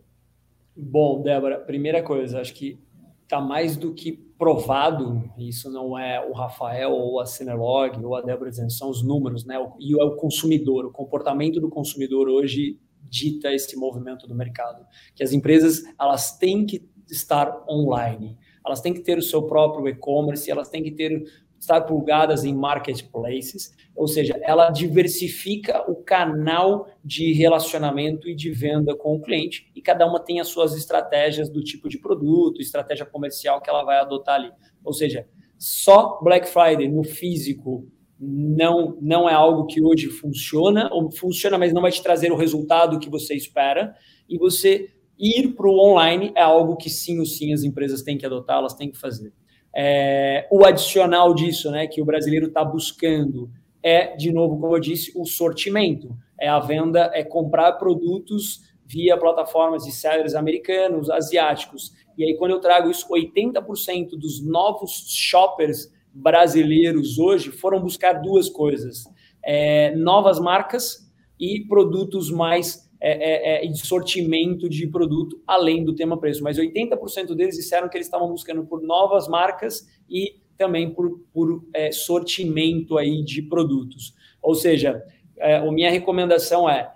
Bom, 0.76 1.22
Débora, 1.22 1.58
primeira 1.58 2.02
coisa, 2.02 2.40
acho 2.40 2.54
que 2.54 2.78
está 3.24 3.40
mais 3.40 3.76
do 3.76 3.92
que 3.92 4.12
provado, 4.12 5.28
isso 5.36 5.70
não 5.70 5.98
é 5.98 6.24
o 6.24 6.32
Rafael 6.32 6.92
ou 6.92 7.20
a 7.20 7.26
Cinelog 7.26 8.02
ou 8.02 8.14
a 8.14 8.22
Débora 8.22 8.48
dizendo, 8.48 8.70
são 8.70 8.88
os 8.88 9.02
números, 9.02 9.44
né? 9.44 9.56
E 9.78 10.00
é 10.00 10.04
o 10.04 10.16
consumidor, 10.16 10.86
o 10.86 10.92
comportamento 10.92 11.60
do 11.60 11.68
consumidor 11.68 12.28
hoje 12.28 12.78
dita 13.02 13.52
esse 13.52 13.76
movimento 13.76 14.26
do 14.26 14.34
mercado, 14.34 14.86
que 15.14 15.22
as 15.22 15.32
empresas 15.32 15.82
elas 16.00 16.38
têm 16.38 16.64
que 16.64 16.88
estar 17.10 17.64
online 17.68 18.38
elas 18.68 18.80
têm 18.80 18.94
que 18.94 19.00
ter 19.00 19.18
o 19.18 19.22
seu 19.22 19.42
próprio 19.42 19.88
e-commerce, 19.88 20.50
elas 20.50 20.68
têm 20.68 20.82
que 20.82 20.92
ter 20.92 21.24
estar 21.58 21.80
plugadas 21.80 22.44
em 22.44 22.54
marketplaces, 22.54 23.74
ou 23.96 24.06
seja, 24.06 24.38
ela 24.42 24.70
diversifica 24.70 25.90
o 25.90 25.96
canal 25.96 26.88
de 27.04 27.32
relacionamento 27.32 28.28
e 28.28 28.34
de 28.34 28.50
venda 28.52 28.96
com 28.96 29.16
o 29.16 29.20
cliente 29.20 29.68
e 29.74 29.82
cada 29.82 30.06
uma 30.06 30.20
tem 30.20 30.38
as 30.38 30.48
suas 30.48 30.76
estratégias 30.76 31.50
do 31.50 31.60
tipo 31.62 31.88
de 31.88 31.98
produto, 31.98 32.60
estratégia 32.60 33.04
comercial 33.04 33.60
que 33.60 33.68
ela 33.68 33.82
vai 33.82 33.98
adotar 33.98 34.36
ali. 34.36 34.52
Ou 34.84 34.92
seja, 34.92 35.26
só 35.58 36.20
Black 36.22 36.48
Friday 36.48 36.88
no 36.88 37.02
físico 37.02 37.90
não 38.20 38.98
não 39.00 39.28
é 39.28 39.34
algo 39.34 39.66
que 39.66 39.82
hoje 39.82 40.08
funciona, 40.08 40.88
ou 40.92 41.10
funciona, 41.10 41.58
mas 41.58 41.72
não 41.72 41.82
vai 41.82 41.90
te 41.90 42.02
trazer 42.02 42.30
o 42.30 42.36
resultado 42.36 42.98
que 42.98 43.10
você 43.10 43.34
espera 43.34 43.94
e 44.28 44.38
você 44.38 44.90
ir 45.18 45.54
para 45.54 45.66
o 45.66 45.78
online 45.78 46.32
é 46.34 46.42
algo 46.42 46.76
que 46.76 46.88
sim 46.88 47.18
ou 47.18 47.26
sim 47.26 47.52
as 47.52 47.64
empresas 47.64 48.02
têm 48.02 48.16
que 48.16 48.26
adotar, 48.26 48.58
elas 48.58 48.74
têm 48.74 48.90
que 48.90 48.98
fazer. 48.98 49.32
É, 49.74 50.46
o 50.50 50.64
adicional 50.64 51.34
disso, 51.34 51.70
né, 51.70 51.86
que 51.86 52.00
o 52.00 52.04
brasileiro 52.04 52.46
está 52.46 52.64
buscando, 52.64 53.50
é, 53.82 54.16
de 54.16 54.32
novo, 54.32 54.58
como 54.58 54.74
eu 54.74 54.80
disse, 54.80 55.12
o 55.14 55.24
sortimento. 55.24 56.16
É 56.40 56.48
a 56.48 56.58
venda, 56.58 57.10
é 57.14 57.24
comprar 57.24 57.72
produtos 57.72 58.62
via 58.86 59.18
plataformas 59.18 59.84
de 59.84 59.92
sellers 59.92 60.34
americanos, 60.34 61.10
asiáticos. 61.10 61.92
E 62.16 62.24
aí, 62.24 62.36
quando 62.36 62.52
eu 62.52 62.60
trago 62.60 62.90
isso, 62.90 63.06
80% 63.08 64.10
dos 64.10 64.44
novos 64.44 65.04
shoppers 65.08 65.92
brasileiros 66.12 67.18
hoje 67.18 67.50
foram 67.50 67.80
buscar 67.80 68.14
duas 68.14 68.48
coisas: 68.48 69.04
é, 69.44 69.94
novas 69.94 70.40
marcas 70.40 71.08
e 71.38 71.64
produtos 71.68 72.30
mais 72.30 72.87
é, 73.00 73.60
é, 73.60 73.64
é, 73.64 73.68
de 73.68 73.86
sortimento 73.86 74.68
de 74.68 74.86
produto 74.86 75.40
além 75.46 75.84
do 75.84 75.94
tema 75.94 76.18
preço. 76.18 76.42
Mas 76.42 76.58
80% 76.58 77.34
deles 77.34 77.56
disseram 77.56 77.88
que 77.88 77.96
eles 77.96 78.06
estavam 78.06 78.28
buscando 78.28 78.64
por 78.66 78.82
novas 78.82 79.28
marcas 79.28 79.86
e 80.08 80.40
também 80.56 80.90
por, 80.90 81.20
por 81.32 81.64
é, 81.72 81.92
sortimento 81.92 82.98
aí 82.98 83.22
de 83.22 83.42
produtos. 83.42 84.14
Ou 84.42 84.54
seja, 84.54 85.02
é, 85.36 85.56
a 85.56 85.70
minha 85.70 85.90
recomendação 85.90 86.68
é 86.68 86.92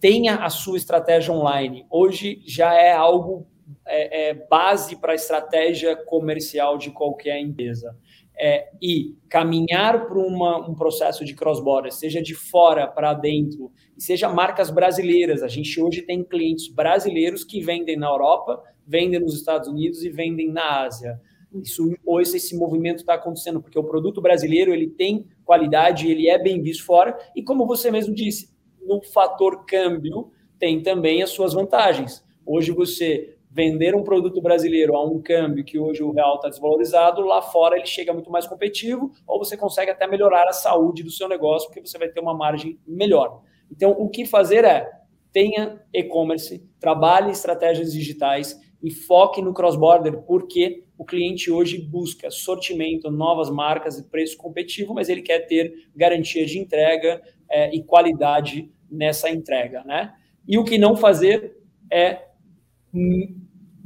tenha 0.00 0.36
a 0.36 0.48
sua 0.48 0.78
estratégia 0.78 1.34
online. 1.34 1.84
Hoje 1.90 2.40
já 2.46 2.72
é 2.74 2.92
algo 2.92 3.46
é, 3.86 4.28
é 4.28 4.34
base 4.34 4.96
para 4.96 5.12
a 5.12 5.14
estratégia 5.14 5.94
comercial 5.94 6.78
de 6.78 6.90
qualquer 6.90 7.38
empresa 7.38 7.94
é, 8.38 8.68
e 8.82 9.16
caminhar 9.28 10.06
para 10.06 10.18
um 10.18 10.74
processo 10.74 11.24
de 11.24 11.34
cross-border, 11.34 11.92
seja 11.92 12.22
de 12.22 12.34
fora 12.34 12.86
para 12.86 13.14
dentro, 13.14 13.72
seja 13.96 14.28
marcas 14.28 14.70
brasileiras. 14.70 15.42
A 15.42 15.48
gente 15.48 15.80
hoje 15.80 16.02
tem 16.02 16.22
clientes 16.22 16.68
brasileiros 16.68 17.44
que 17.44 17.60
vendem 17.60 17.96
na 17.96 18.08
Europa, 18.08 18.62
vendem 18.86 19.20
nos 19.20 19.34
Estados 19.34 19.68
Unidos 19.68 20.04
e 20.04 20.10
vendem 20.10 20.52
na 20.52 20.82
Ásia. 20.84 21.20
Isso, 21.52 21.94
hoje 22.04 22.36
esse 22.36 22.56
movimento 22.56 22.98
está 22.98 23.14
acontecendo, 23.14 23.62
porque 23.62 23.78
o 23.78 23.84
produto 23.84 24.20
brasileiro 24.20 24.72
ele 24.72 24.88
tem 24.88 25.26
qualidade, 25.44 26.10
ele 26.10 26.28
é 26.28 26.38
bem 26.38 26.60
visto 26.60 26.84
fora, 26.84 27.16
e 27.34 27.42
como 27.42 27.66
você 27.66 27.90
mesmo 27.90 28.14
disse, 28.14 28.54
no 28.86 29.02
fator 29.02 29.64
câmbio 29.64 30.30
tem 30.58 30.82
também 30.82 31.22
as 31.22 31.30
suas 31.30 31.54
vantagens. 31.54 32.24
Hoje 32.44 32.70
você 32.70 33.35
vender 33.56 33.96
um 33.96 34.04
produto 34.04 34.42
brasileiro 34.42 34.94
a 34.94 35.02
um 35.02 35.18
câmbio 35.22 35.64
que 35.64 35.78
hoje 35.78 36.02
o 36.02 36.12
real 36.12 36.34
está 36.34 36.50
desvalorizado, 36.50 37.22
lá 37.22 37.40
fora 37.40 37.76
ele 37.76 37.86
chega 37.86 38.12
muito 38.12 38.30
mais 38.30 38.46
competitivo, 38.46 39.10
ou 39.26 39.38
você 39.38 39.56
consegue 39.56 39.90
até 39.90 40.06
melhorar 40.06 40.46
a 40.46 40.52
saúde 40.52 41.02
do 41.02 41.10
seu 41.10 41.26
negócio, 41.26 41.66
porque 41.66 41.80
você 41.80 41.96
vai 41.96 42.10
ter 42.10 42.20
uma 42.20 42.34
margem 42.34 42.78
melhor. 42.86 43.40
Então, 43.72 43.92
o 43.92 44.10
que 44.10 44.26
fazer 44.26 44.62
é 44.66 44.86
tenha 45.32 45.82
e-commerce, 45.90 46.68
trabalhe 46.78 47.30
estratégias 47.30 47.94
digitais 47.94 48.60
e 48.82 48.90
foque 48.90 49.40
no 49.40 49.54
cross-border, 49.54 50.22
porque 50.24 50.84
o 50.98 51.04
cliente 51.04 51.50
hoje 51.50 51.80
busca 51.80 52.30
sortimento, 52.30 53.10
novas 53.10 53.48
marcas 53.48 53.98
e 53.98 54.06
preço 54.06 54.36
competitivo, 54.36 54.92
mas 54.92 55.08
ele 55.08 55.22
quer 55.22 55.46
ter 55.46 55.72
garantia 55.96 56.44
de 56.44 56.58
entrega 56.58 57.22
é, 57.50 57.74
e 57.74 57.82
qualidade 57.82 58.70
nessa 58.90 59.30
entrega, 59.30 59.82
né? 59.84 60.12
E 60.46 60.58
o 60.58 60.64
que 60.64 60.76
não 60.76 60.94
fazer 60.94 61.56
é 61.90 62.26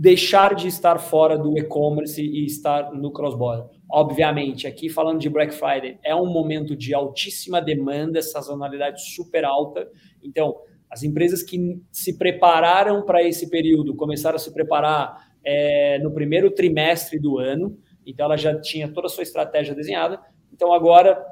deixar 0.01 0.55
de 0.55 0.67
estar 0.67 0.99
fora 0.99 1.37
do 1.37 1.59
e-commerce 1.59 2.23
e 2.23 2.47
estar 2.47 2.91
no 2.91 3.13
cross-border. 3.13 3.67
Obviamente, 3.87 4.67
aqui 4.67 4.89
falando 4.89 5.21
de 5.21 5.29
Black 5.29 5.53
Friday, 5.53 5.99
é 6.03 6.17
um 6.17 6.25
momento 6.25 6.75
de 6.75 6.95
altíssima 6.95 7.61
demanda, 7.61 8.23
sazonalidade 8.23 9.03
super 9.15 9.45
alta. 9.45 9.87
Então, 10.23 10.57
as 10.91 11.03
empresas 11.03 11.43
que 11.43 11.79
se 11.93 12.17
prepararam 12.17 13.05
para 13.05 13.23
esse 13.23 13.51
período, 13.51 13.95
começaram 13.95 14.37
a 14.37 14.39
se 14.39 14.51
preparar 14.55 15.35
é, 15.45 15.99
no 15.99 16.11
primeiro 16.13 16.51
trimestre 16.51 17.19
do 17.19 17.39
ano, 17.39 17.77
então 18.07 18.25
ela 18.25 18.39
já 18.39 18.59
tinha 18.59 18.89
toda 18.89 19.07
a 19.07 19.11
sua 19.11 19.23
estratégia 19.23 19.75
desenhada. 19.75 20.19
Então, 20.51 20.73
agora, 20.73 21.23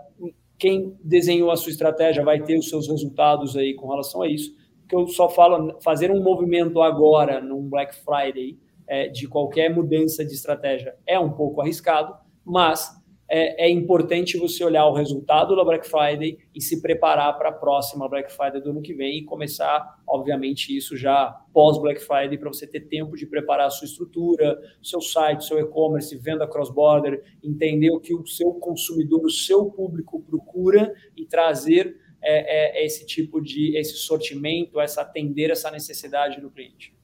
quem 0.58 0.94
desenhou 1.02 1.50
a 1.50 1.56
sua 1.56 1.70
estratégia 1.70 2.22
vai 2.22 2.42
ter 2.42 2.58
os 2.58 2.68
seus 2.68 2.86
resultados 2.86 3.56
aí 3.56 3.72
com 3.72 3.88
relação 3.88 4.20
a 4.20 4.28
isso. 4.28 4.54
Que 4.88 4.96
eu 4.96 5.06
só 5.08 5.28
falo, 5.28 5.78
fazer 5.82 6.10
um 6.10 6.22
movimento 6.22 6.80
agora, 6.80 7.40
num 7.40 7.68
Black 7.68 7.94
Friday, 7.94 8.58
é, 8.88 9.08
de 9.08 9.28
qualquer 9.28 9.68
mudança 9.68 10.24
de 10.24 10.32
estratégia 10.32 10.96
é 11.06 11.18
um 11.18 11.30
pouco 11.30 11.60
arriscado, 11.60 12.14
mas 12.42 12.98
é, 13.30 13.66
é, 13.66 13.70
importante 13.70 14.38
você 14.38 14.64
olhar 14.64 14.86
o 14.86 14.94
resultado 14.94 15.54
da 15.54 15.62
Black 15.62 15.86
Friday 15.86 16.38
e 16.54 16.62
se 16.62 16.80
preparar 16.80 17.36
para 17.36 17.50
a 17.50 17.52
próxima 17.52 18.08
Black 18.08 18.32
Friday 18.32 18.62
do 18.62 18.70
ano 18.70 18.80
que 18.80 18.94
vem 18.94 19.18
e 19.18 19.24
começar, 19.24 20.00
obviamente, 20.08 20.74
isso 20.74 20.96
já 20.96 21.38
pós 21.52 21.78
Black 21.78 22.00
Friday 22.00 22.38
para 22.38 22.48
você 22.48 22.66
ter 22.66 22.80
tempo 22.88 23.16
de 23.16 23.26
preparar 23.26 23.66
a 23.66 23.70
sua 23.70 23.84
estrutura, 23.84 24.58
seu 24.82 25.02
site, 25.02 25.44
seu 25.44 25.58
e-commerce, 25.58 26.16
venda 26.16 26.48
cross-border, 26.48 27.22
entender 27.44 27.90
o 27.90 28.00
que 28.00 28.14
o 28.14 28.26
seu 28.26 28.54
consumidor, 28.54 29.22
o 29.22 29.30
seu 29.30 29.66
público 29.66 30.22
procura 30.22 30.94
e 31.14 31.26
trazer 31.26 31.94
é, 32.28 32.80
é, 32.80 32.84
esse 32.84 33.06
tipo 33.06 33.40
de 33.40 33.76
esse 33.76 33.94
sortimento, 33.94 34.78
essa 34.78 35.00
atender 35.00 35.50
essa 35.50 35.70
necessidade 35.70 36.40
do 36.40 36.50
cliente. 36.50 36.94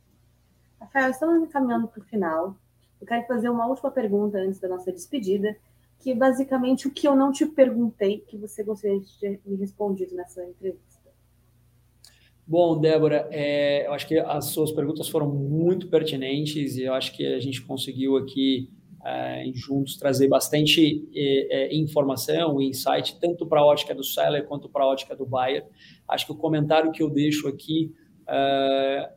Rafael, 0.78 1.10
estamos 1.10 1.50
caminhando 1.50 1.88
para 1.88 2.00
o 2.00 2.04
final. 2.04 2.56
Eu 3.00 3.06
quero 3.06 3.26
fazer 3.26 3.48
uma 3.48 3.66
última 3.66 3.90
pergunta 3.90 4.38
antes 4.38 4.60
da 4.60 4.68
nossa 4.68 4.92
despedida, 4.92 5.56
que 5.98 6.12
é 6.12 6.14
basicamente 6.14 6.86
o 6.86 6.90
que 6.90 7.08
eu 7.08 7.16
não 7.16 7.32
te 7.32 7.46
perguntei, 7.46 8.20
que 8.20 8.36
você 8.36 8.62
gostaria 8.62 9.00
de 9.00 9.18
ter 9.18 9.40
me 9.46 9.56
respondido 9.56 10.14
nessa 10.14 10.44
entrevista. 10.44 10.94
Bom, 12.46 12.78
Débora, 12.78 13.26
é, 13.30 13.86
eu 13.86 13.94
acho 13.94 14.06
que 14.06 14.18
as 14.18 14.46
suas 14.46 14.70
perguntas 14.70 15.08
foram 15.08 15.26
muito 15.30 15.88
pertinentes 15.88 16.76
e 16.76 16.82
eu 16.82 16.92
acho 16.92 17.16
que 17.16 17.26
a 17.26 17.40
gente 17.40 17.62
conseguiu 17.62 18.18
aqui 18.18 18.70
é, 19.04 19.44
juntos 19.54 19.96
trazer 19.96 20.28
bastante 20.28 21.06
é, 21.14 21.74
informação 21.76 22.60
e 22.60 22.68
insight, 22.68 23.18
tanto 23.20 23.46
para 23.46 23.60
a 23.60 23.64
ótica 23.64 23.94
do 23.94 24.02
seller 24.02 24.46
quanto 24.46 24.68
para 24.68 24.84
a 24.84 24.86
ótica 24.86 25.14
do 25.14 25.26
buyer. 25.26 25.64
Acho 26.08 26.26
que 26.26 26.32
o 26.32 26.36
comentário 26.36 26.90
que 26.90 27.02
eu 27.02 27.10
deixo 27.10 27.46
aqui 27.46 27.92
é, 28.26 29.10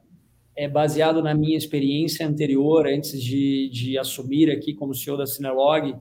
é 0.58 0.68
baseado 0.68 1.22
na 1.22 1.34
minha 1.34 1.58
experiência 1.58 2.28
anterior, 2.28 2.88
antes 2.88 3.22
de, 3.22 3.70
de 3.72 3.98
assumir 3.98 4.52
aqui 4.52 4.74
como 4.74 4.94
CEO 4.94 5.16
da 5.16 5.26
Cinelog, 5.26 5.96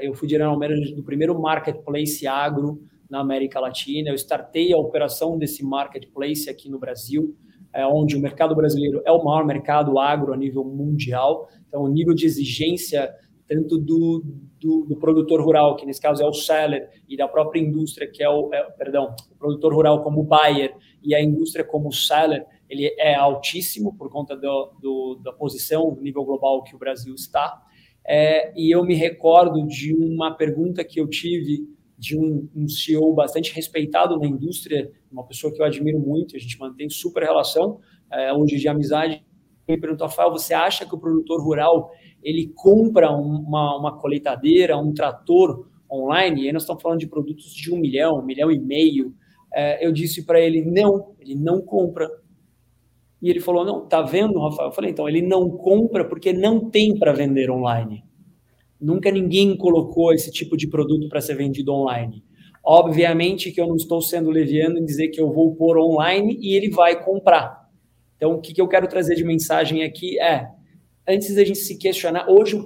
eu 0.00 0.14
fui 0.14 0.28
general 0.28 0.56
manager 0.56 0.94
do 0.94 1.02
primeiro 1.02 1.36
marketplace 1.40 2.24
agro 2.24 2.80
na 3.10 3.20
América 3.20 3.58
Latina. 3.58 4.10
Eu 4.10 4.14
startei 4.14 4.72
a 4.72 4.76
operação 4.76 5.38
desse 5.38 5.64
marketplace 5.64 6.48
aqui 6.48 6.68
no 6.68 6.78
Brasil, 6.78 7.36
é, 7.76 7.86
onde 7.86 8.16
o 8.16 8.20
mercado 8.20 8.56
brasileiro 8.56 9.02
é 9.04 9.12
o 9.12 9.22
maior 9.22 9.44
mercado 9.44 9.98
agro 9.98 10.32
a 10.32 10.36
nível 10.36 10.64
mundial. 10.64 11.48
Então, 11.68 11.82
o 11.82 11.88
nível 11.88 12.14
de 12.14 12.24
exigência 12.24 13.14
tanto 13.46 13.78
do, 13.78 14.24
do, 14.60 14.86
do, 14.86 14.96
produtor 14.96 15.40
rural, 15.40 15.76
que 15.76 15.86
nesse 15.86 16.00
caso 16.00 16.22
é 16.22 16.26
o 16.26 16.32
seller, 16.32 16.88
e 17.08 17.16
da 17.16 17.28
própria 17.28 17.60
indústria, 17.60 18.10
que 18.10 18.22
é 18.22 18.28
o, 18.28 18.52
é, 18.52 18.62
perdão, 18.72 19.14
o 19.30 19.36
produtor 19.36 19.72
rural 19.72 20.02
como 20.02 20.24
buyer 20.24 20.74
e 21.02 21.14
a 21.14 21.22
indústria 21.22 21.64
como 21.64 21.92
seller, 21.92 22.44
ele 22.68 22.92
é 22.98 23.14
altíssimo 23.14 23.94
por 23.96 24.10
conta 24.10 24.36
do, 24.36 24.72
do, 24.80 25.20
da 25.22 25.32
posição 25.32 25.94
do 25.94 26.00
nível 26.00 26.24
global 26.24 26.64
que 26.64 26.74
o 26.74 26.78
Brasil 26.78 27.14
está. 27.14 27.62
É, 28.04 28.52
e 28.56 28.74
eu 28.74 28.84
me 28.84 28.94
recordo 28.94 29.64
de 29.66 29.94
uma 29.94 30.34
pergunta 30.34 30.84
que 30.84 31.00
eu 31.00 31.08
tive 31.08 31.68
de 31.98 32.18
um, 32.18 32.48
um, 32.54 32.68
CEO 32.68 33.14
bastante 33.14 33.54
respeitado 33.54 34.18
na 34.18 34.26
indústria, 34.26 34.90
uma 35.10 35.24
pessoa 35.24 35.52
que 35.52 35.60
eu 35.60 35.66
admiro 35.66 35.98
muito, 35.98 36.36
a 36.36 36.38
gente 36.38 36.58
mantém 36.58 36.88
super 36.90 37.22
relação, 37.22 37.80
é, 38.12 38.32
hoje 38.32 38.56
de 38.56 38.68
amizade. 38.68 39.24
Ele 39.66 39.80
perguntou, 39.80 40.06
Rafael, 40.06 40.30
você 40.30 40.54
acha 40.54 40.86
que 40.86 40.94
o 40.94 40.98
produtor 40.98 41.42
rural 41.42 41.90
ele 42.22 42.52
compra 42.54 43.10
uma, 43.10 43.78
uma 43.78 43.98
colheitadeira, 43.98 44.76
um 44.76 44.92
trator 44.92 45.68
online? 45.90 46.42
E 46.42 46.46
aí 46.46 46.52
nós 46.52 46.62
estamos 46.62 46.82
falando 46.82 47.00
de 47.00 47.06
produtos 47.06 47.52
de 47.52 47.72
um 47.72 47.78
milhão, 47.78 48.18
um 48.18 48.24
milhão 48.24 48.50
e 48.50 48.58
meio. 48.58 49.14
É, 49.52 49.84
eu 49.84 49.90
disse 49.90 50.24
para 50.24 50.40
ele, 50.40 50.62
não, 50.62 51.14
ele 51.18 51.34
não 51.34 51.60
compra. 51.62 52.08
E 53.20 53.30
ele 53.30 53.40
falou: 53.40 53.64
Não, 53.64 53.86
tá 53.86 54.02
vendo, 54.02 54.38
Rafael? 54.38 54.68
Eu 54.68 54.72
falei: 54.72 54.90
Então, 54.90 55.08
ele 55.08 55.22
não 55.22 55.50
compra 55.50 56.04
porque 56.04 56.32
não 56.32 56.70
tem 56.70 56.96
para 56.98 57.12
vender 57.12 57.50
online. 57.50 58.04
Nunca 58.80 59.10
ninguém 59.10 59.56
colocou 59.56 60.12
esse 60.12 60.30
tipo 60.30 60.56
de 60.56 60.68
produto 60.68 61.08
para 61.08 61.20
ser 61.20 61.36
vendido 61.36 61.72
online. 61.72 62.22
Obviamente 62.64 63.52
que 63.52 63.60
eu 63.60 63.66
não 63.66 63.76
estou 63.76 64.02
sendo 64.02 64.28
leviano 64.30 64.78
em 64.78 64.84
dizer 64.84 65.08
que 65.08 65.20
eu 65.20 65.32
vou 65.32 65.54
pôr 65.54 65.78
online 65.78 66.36
e 66.40 66.54
ele 66.54 66.68
vai 66.68 67.02
comprar. 67.02 67.66
Então, 68.16 68.32
o 68.32 68.40
que, 68.40 68.60
eu 68.60 68.66
quero 68.66 68.88
trazer 68.88 69.14
de 69.14 69.24
mensagem 69.24 69.84
aqui 69.84 70.18
é: 70.18 70.48
antes 71.06 71.34
da 71.34 71.44
gente 71.44 71.58
se 71.58 71.78
questionar, 71.78 72.28
hoje 72.28 72.58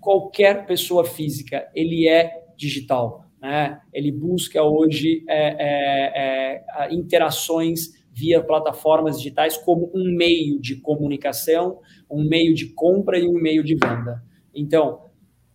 qualquer 0.00 0.66
pessoa 0.66 1.04
física 1.04 1.68
ele 1.74 2.06
é 2.06 2.30
digital. 2.56 3.24
Né? 3.40 3.80
Ele 3.92 4.12
busca 4.12 4.62
hoje 4.62 5.24
é, 5.28 5.48
é, 5.58 6.64
é, 6.86 6.94
interações 6.94 7.98
via 8.12 8.42
plataformas 8.42 9.18
digitais 9.18 9.56
como 9.56 9.90
um 9.94 10.12
meio 10.16 10.60
de 10.60 10.76
comunicação, 10.76 11.78
um 12.10 12.28
meio 12.28 12.52
de 12.52 12.66
compra 12.74 13.18
e 13.18 13.28
um 13.28 13.34
meio 13.34 13.62
de 13.62 13.74
venda. 13.74 14.22
Então, 14.52 15.07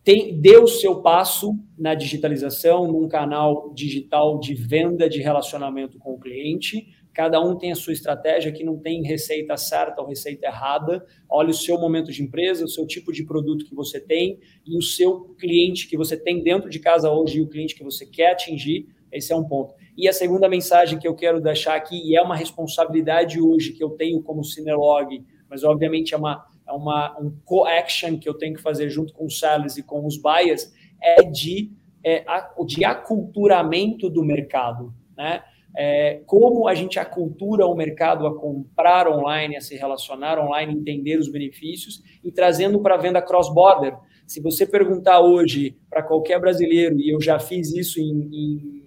tem, 0.03 0.41
o 0.57 0.67
seu 0.67 1.01
passo 1.01 1.57
na 1.77 1.95
digitalização, 1.95 2.91
num 2.91 3.07
canal 3.07 3.73
digital 3.73 4.37
de 4.37 4.53
venda, 4.53 5.07
de 5.07 5.21
relacionamento 5.21 5.97
com 5.97 6.13
o 6.13 6.19
cliente. 6.19 6.87
Cada 7.13 7.39
um 7.39 7.57
tem 7.57 7.71
a 7.71 7.75
sua 7.75 7.93
estratégia, 7.93 8.51
que 8.51 8.63
não 8.63 8.77
tem 8.77 9.01
receita 9.03 9.55
certa 9.55 10.01
ou 10.01 10.07
receita 10.07 10.47
errada. 10.47 11.05
Olhe 11.29 11.51
o 11.51 11.53
seu 11.53 11.79
momento 11.79 12.11
de 12.11 12.21
empresa, 12.21 12.65
o 12.65 12.69
seu 12.69 12.85
tipo 12.85 13.13
de 13.13 13.23
produto 13.23 13.63
que 13.63 13.73
você 13.73 13.99
tem 13.99 14.39
e 14.65 14.77
o 14.77 14.81
seu 14.81 15.35
cliente 15.39 15.87
que 15.87 15.95
você 15.95 16.17
tem 16.17 16.43
dentro 16.43 16.69
de 16.69 16.79
casa 16.79 17.09
hoje 17.09 17.37
e 17.37 17.41
o 17.41 17.47
cliente 17.47 17.75
que 17.75 17.83
você 17.83 18.05
quer 18.05 18.31
atingir. 18.31 18.87
Esse 19.11 19.31
é 19.31 19.35
um 19.35 19.43
ponto. 19.43 19.75
E 19.95 20.09
a 20.09 20.13
segunda 20.13 20.49
mensagem 20.49 20.97
que 20.97 21.07
eu 21.07 21.15
quero 21.15 21.39
deixar 21.39 21.75
aqui, 21.75 21.95
e 22.03 22.17
é 22.17 22.21
uma 22.21 22.35
responsabilidade 22.35 23.39
hoje 23.39 23.71
que 23.71 23.83
eu 23.83 23.91
tenho 23.91 24.21
como 24.23 24.43
Cinelog, 24.43 25.23
mas 25.47 25.63
obviamente 25.63 26.15
é 26.15 26.17
uma, 26.17 26.43
é 26.67 26.71
uma 26.71 27.17
um 27.19 27.31
co-action 27.45 28.17
que 28.17 28.27
eu 28.27 28.33
tenho 28.33 28.55
que 28.55 28.61
fazer 28.61 28.89
junto 28.89 29.13
com 29.13 29.25
os 29.25 29.39
sellers 29.39 29.77
e 29.77 29.83
com 29.83 30.05
os 30.05 30.17
buyers, 30.17 30.71
é 31.01 31.23
de, 31.23 31.71
é, 32.03 32.25
de 32.65 32.85
aculturamento 32.85 34.09
do 34.09 34.23
mercado. 34.23 34.93
Né? 35.17 35.43
É, 35.75 36.21
como 36.25 36.67
a 36.67 36.75
gente 36.75 36.99
acultura 36.99 37.65
o 37.65 37.75
mercado 37.75 38.27
a 38.27 38.39
comprar 38.39 39.07
online, 39.07 39.57
a 39.57 39.61
se 39.61 39.75
relacionar 39.75 40.39
online, 40.39 40.73
entender 40.73 41.17
os 41.17 41.29
benefícios 41.29 42.01
e 42.23 42.31
trazendo 42.31 42.79
para 42.79 42.95
a 42.95 42.99
venda 42.99 43.21
cross-border. 43.21 43.95
Se 44.27 44.39
você 44.39 44.65
perguntar 44.65 45.19
hoje 45.19 45.77
para 45.89 46.03
qualquer 46.03 46.39
brasileiro, 46.39 46.99
e 46.99 47.13
eu 47.13 47.19
já 47.19 47.39
fiz 47.39 47.73
isso 47.73 47.99
em, 47.99 48.29
em 48.31 48.82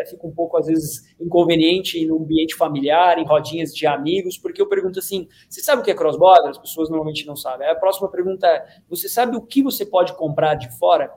até 0.00 0.04
fica 0.08 0.26
um 0.26 0.32
pouco, 0.32 0.56
às 0.56 0.66
vezes, 0.66 1.14
inconveniente 1.20 2.04
no 2.06 2.16
ambiente 2.16 2.54
familiar, 2.56 3.18
em 3.18 3.26
rodinhas 3.26 3.74
de 3.74 3.86
amigos, 3.86 4.38
porque 4.38 4.60
eu 4.60 4.68
pergunto 4.68 4.98
assim: 4.98 5.28
você 5.48 5.60
sabe 5.60 5.82
o 5.82 5.84
que 5.84 5.90
é 5.90 5.94
cross-border? 5.94 6.50
As 6.50 6.58
pessoas 6.58 6.88
normalmente 6.88 7.26
não 7.26 7.36
sabem. 7.36 7.66
Aí 7.66 7.72
a 7.72 7.78
próxima 7.78 8.08
pergunta 8.08 8.46
é: 8.46 8.64
você 8.88 9.08
sabe 9.08 9.36
o 9.36 9.42
que 9.42 9.62
você 9.62 9.84
pode 9.84 10.14
comprar 10.14 10.54
de 10.54 10.70
fora? 10.78 11.10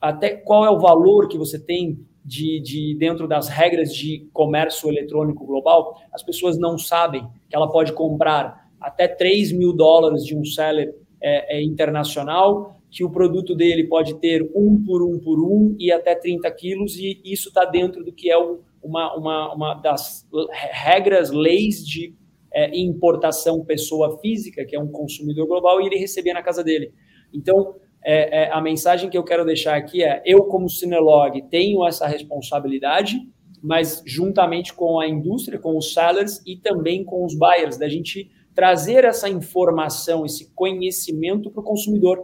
Até 0.00 0.30
qual 0.30 0.64
é 0.64 0.70
o 0.70 0.78
valor 0.78 1.28
que 1.28 1.38
você 1.38 1.58
tem 1.58 2.06
de, 2.24 2.60
de, 2.60 2.94
dentro 2.98 3.26
das 3.26 3.48
regras 3.48 3.92
de 3.94 4.28
comércio 4.32 4.88
eletrônico 4.90 5.46
global, 5.46 5.98
as 6.12 6.22
pessoas 6.22 6.58
não 6.58 6.76
sabem 6.76 7.26
que 7.48 7.56
ela 7.56 7.70
pode 7.70 7.92
comprar 7.94 8.68
até 8.78 9.08
3 9.08 9.50
mil 9.52 9.72
dólares 9.72 10.24
de 10.24 10.36
um 10.36 10.44
seller 10.44 10.94
é, 11.20 11.56
é, 11.56 11.62
internacional 11.62 12.77
que 12.90 13.04
o 13.04 13.10
produto 13.10 13.54
dele 13.54 13.84
pode 13.84 14.18
ter 14.18 14.42
um 14.54 14.82
por 14.84 15.02
um 15.02 15.18
por 15.18 15.38
um 15.40 15.76
e 15.78 15.92
até 15.92 16.14
30 16.14 16.50
quilos, 16.52 16.96
e 16.96 17.20
isso 17.24 17.48
está 17.48 17.64
dentro 17.64 18.04
do 18.04 18.12
que 18.12 18.30
é 18.30 18.38
uma, 18.82 19.14
uma, 19.16 19.54
uma 19.54 19.74
das 19.74 20.26
regras, 20.72 21.30
leis 21.30 21.86
de 21.86 22.14
é, 22.52 22.78
importação 22.78 23.64
pessoa 23.64 24.18
física, 24.20 24.64
que 24.64 24.74
é 24.74 24.80
um 24.80 24.88
consumidor 24.88 25.46
global, 25.46 25.80
e 25.80 25.86
ele 25.86 25.96
receber 25.96 26.32
na 26.32 26.42
casa 26.42 26.64
dele. 26.64 26.92
Então, 27.32 27.74
é, 28.02 28.44
é, 28.44 28.52
a 28.52 28.60
mensagem 28.60 29.10
que 29.10 29.18
eu 29.18 29.24
quero 29.24 29.44
deixar 29.44 29.76
aqui 29.76 30.02
é: 30.02 30.22
eu, 30.24 30.44
como 30.44 30.68
Cinelog, 30.68 31.42
tenho 31.50 31.86
essa 31.86 32.06
responsabilidade 32.06 33.18
mas 33.62 34.02
juntamente 34.06 34.72
com 34.72 35.00
a 35.00 35.08
indústria, 35.08 35.58
com 35.58 35.76
os 35.76 35.92
sellers 35.92 36.40
e 36.46 36.56
também 36.56 37.04
com 37.04 37.24
os 37.24 37.34
buyers, 37.34 37.76
da 37.76 37.88
gente 37.88 38.30
trazer 38.54 39.04
essa 39.04 39.28
informação, 39.28 40.24
esse 40.24 40.52
conhecimento 40.54 41.50
para 41.50 41.60
o 41.60 41.64
consumidor. 41.64 42.18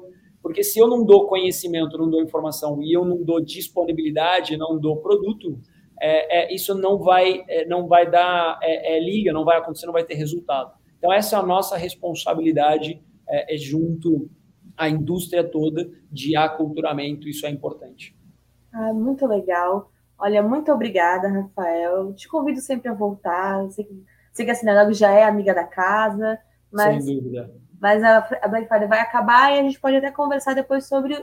Porque 0.45 0.63
se 0.63 0.79
eu 0.79 0.87
não 0.87 1.03
dou 1.03 1.27
conhecimento, 1.27 1.97
não 1.97 2.11
dou 2.11 2.21
informação 2.21 2.83
e 2.83 2.95
eu 2.95 3.03
não 3.03 3.17
dou 3.23 3.43
disponibilidade, 3.43 4.59
não 4.59 4.79
dou 4.79 4.99
produto, 4.99 5.59
é, 5.99 6.43
é, 6.43 6.55
isso 6.55 6.75
não 6.75 6.99
vai, 6.99 7.43
é, 7.49 7.65
não 7.65 7.89
vai 7.89 8.11
dar 8.11 8.59
é, 8.63 8.95
é, 8.95 9.01
liga, 9.01 9.33
não 9.33 9.43
vai 9.43 9.57
acontecer, 9.57 9.87
não 9.87 9.93
vai 9.95 10.05
ter 10.05 10.17
resultado. 10.17 10.71
Então, 10.99 11.11
essa 11.11 11.37
é 11.37 11.39
a 11.39 11.43
nossa 11.43 11.79
responsabilidade 11.79 13.03
é, 13.27 13.57
junto 13.57 14.29
à 14.77 14.87
indústria 14.87 15.43
toda 15.43 15.91
de 16.13 16.37
aculturamento, 16.37 17.27
isso 17.27 17.47
é 17.47 17.51
importante. 17.51 18.15
Ah, 18.71 18.93
muito 18.93 19.27
legal. 19.27 19.91
Olha, 20.19 20.43
muito 20.43 20.71
obrigada, 20.71 21.27
Rafael. 21.27 22.13
Te 22.13 22.29
convido 22.29 22.61
sempre 22.61 22.91
a 22.91 22.93
voltar. 22.93 23.67
Sei 23.71 23.87
que, 23.87 24.05
sei 24.31 24.45
que 24.45 24.51
a 24.51 24.55
Sinalogo 24.55 24.93
já 24.93 25.11
é 25.11 25.25
amiga 25.25 25.55
da 25.55 25.65
casa, 25.65 26.39
mas, 26.71 27.03
Sem 27.03 27.17
dúvida. 27.17 27.51
Mas 27.85 28.03
a, 28.03 28.27
a 28.41 28.49
Black 28.49 28.67
Friday 28.67 28.89
vai 28.89 29.01
acabar 29.01 29.55
e 29.55 29.61
a 29.61 29.63
gente 29.63 29.79
pode 29.79 29.97
até 29.97 30.11
conversar 30.11 30.55
depois 30.55 30.87
sobre 30.87 31.23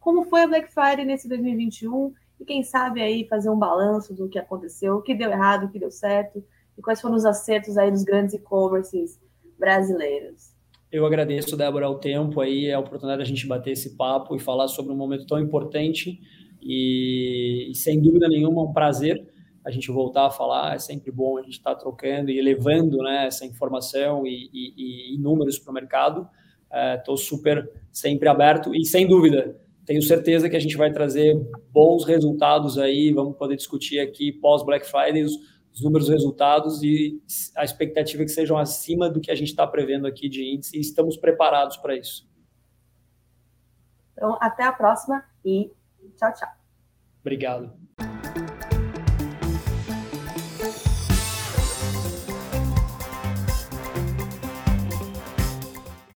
como 0.00 0.24
foi 0.24 0.42
a 0.42 0.48
Black 0.48 0.74
Friday 0.74 1.04
nesse 1.04 1.28
2021 1.28 2.12
e 2.40 2.44
quem 2.44 2.64
sabe 2.64 3.00
aí 3.00 3.28
fazer 3.28 3.48
um 3.48 3.56
balanço 3.56 4.12
do 4.12 4.28
que 4.28 4.36
aconteceu, 4.36 4.96
o 4.96 5.02
que 5.02 5.14
deu 5.14 5.30
errado, 5.30 5.66
o 5.66 5.68
que 5.70 5.78
deu 5.78 5.92
certo 5.92 6.42
e 6.76 6.82
quais 6.82 7.00
foram 7.00 7.14
os 7.14 7.24
acertos 7.24 7.78
aí 7.78 7.92
dos 7.92 8.02
grandes 8.02 8.34
e-commerces 8.34 9.20
brasileiros. 9.56 10.52
Eu 10.90 11.06
agradeço, 11.06 11.56
Débora, 11.56 11.88
o 11.88 12.00
tempo 12.00 12.40
aí, 12.40 12.72
a 12.72 12.80
oportunidade 12.80 13.20
da 13.20 13.24
gente 13.24 13.46
bater 13.46 13.70
esse 13.70 13.96
papo 13.96 14.34
e 14.34 14.40
falar 14.40 14.66
sobre 14.66 14.92
um 14.92 14.96
momento 14.96 15.28
tão 15.28 15.38
importante 15.38 16.18
e 16.60 17.70
sem 17.76 18.02
dúvida 18.02 18.28
nenhuma, 18.28 18.64
um 18.64 18.72
prazer 18.72 19.29
a 19.64 19.70
gente 19.70 19.90
voltar 19.90 20.26
a 20.26 20.30
falar. 20.30 20.74
É 20.74 20.78
sempre 20.78 21.10
bom 21.10 21.38
a 21.38 21.42
gente 21.42 21.54
estar 21.54 21.74
tá 21.74 21.80
trocando 21.80 22.30
e 22.30 22.40
levando 22.40 22.98
né, 22.98 23.26
essa 23.26 23.44
informação 23.44 24.26
e, 24.26 24.50
e, 24.52 25.14
e 25.14 25.18
números 25.18 25.58
para 25.58 25.70
o 25.70 25.74
mercado. 25.74 26.28
Estou 26.98 27.14
é, 27.14 27.18
super 27.18 27.70
sempre 27.90 28.28
aberto 28.28 28.74
e, 28.74 28.84
sem 28.84 29.06
dúvida, 29.06 29.56
tenho 29.84 30.02
certeza 30.02 30.48
que 30.48 30.56
a 30.56 30.60
gente 30.60 30.76
vai 30.76 30.92
trazer 30.92 31.34
bons 31.72 32.04
resultados 32.04 32.78
aí. 32.78 33.12
Vamos 33.12 33.36
poder 33.36 33.56
discutir 33.56 33.98
aqui 33.98 34.32
pós 34.32 34.64
Black 34.64 34.86
Friday 34.86 35.24
os, 35.24 35.32
os 35.72 35.82
números, 35.82 36.08
os 36.08 36.14
resultados 36.14 36.82
e 36.82 37.20
a 37.56 37.64
expectativa 37.64 38.22
é 38.22 38.24
que 38.24 38.30
sejam 38.30 38.56
acima 38.56 39.10
do 39.10 39.20
que 39.20 39.30
a 39.30 39.34
gente 39.34 39.48
está 39.48 39.66
prevendo 39.66 40.06
aqui 40.06 40.28
de 40.28 40.44
índice 40.44 40.76
e 40.76 40.80
estamos 40.80 41.16
preparados 41.16 41.76
para 41.76 41.96
isso. 41.96 42.28
Então, 44.12 44.36
até 44.40 44.64
a 44.64 44.72
próxima 44.72 45.24
e 45.44 45.72
tchau, 46.16 46.32
tchau. 46.34 46.48
Obrigado. 47.20 47.79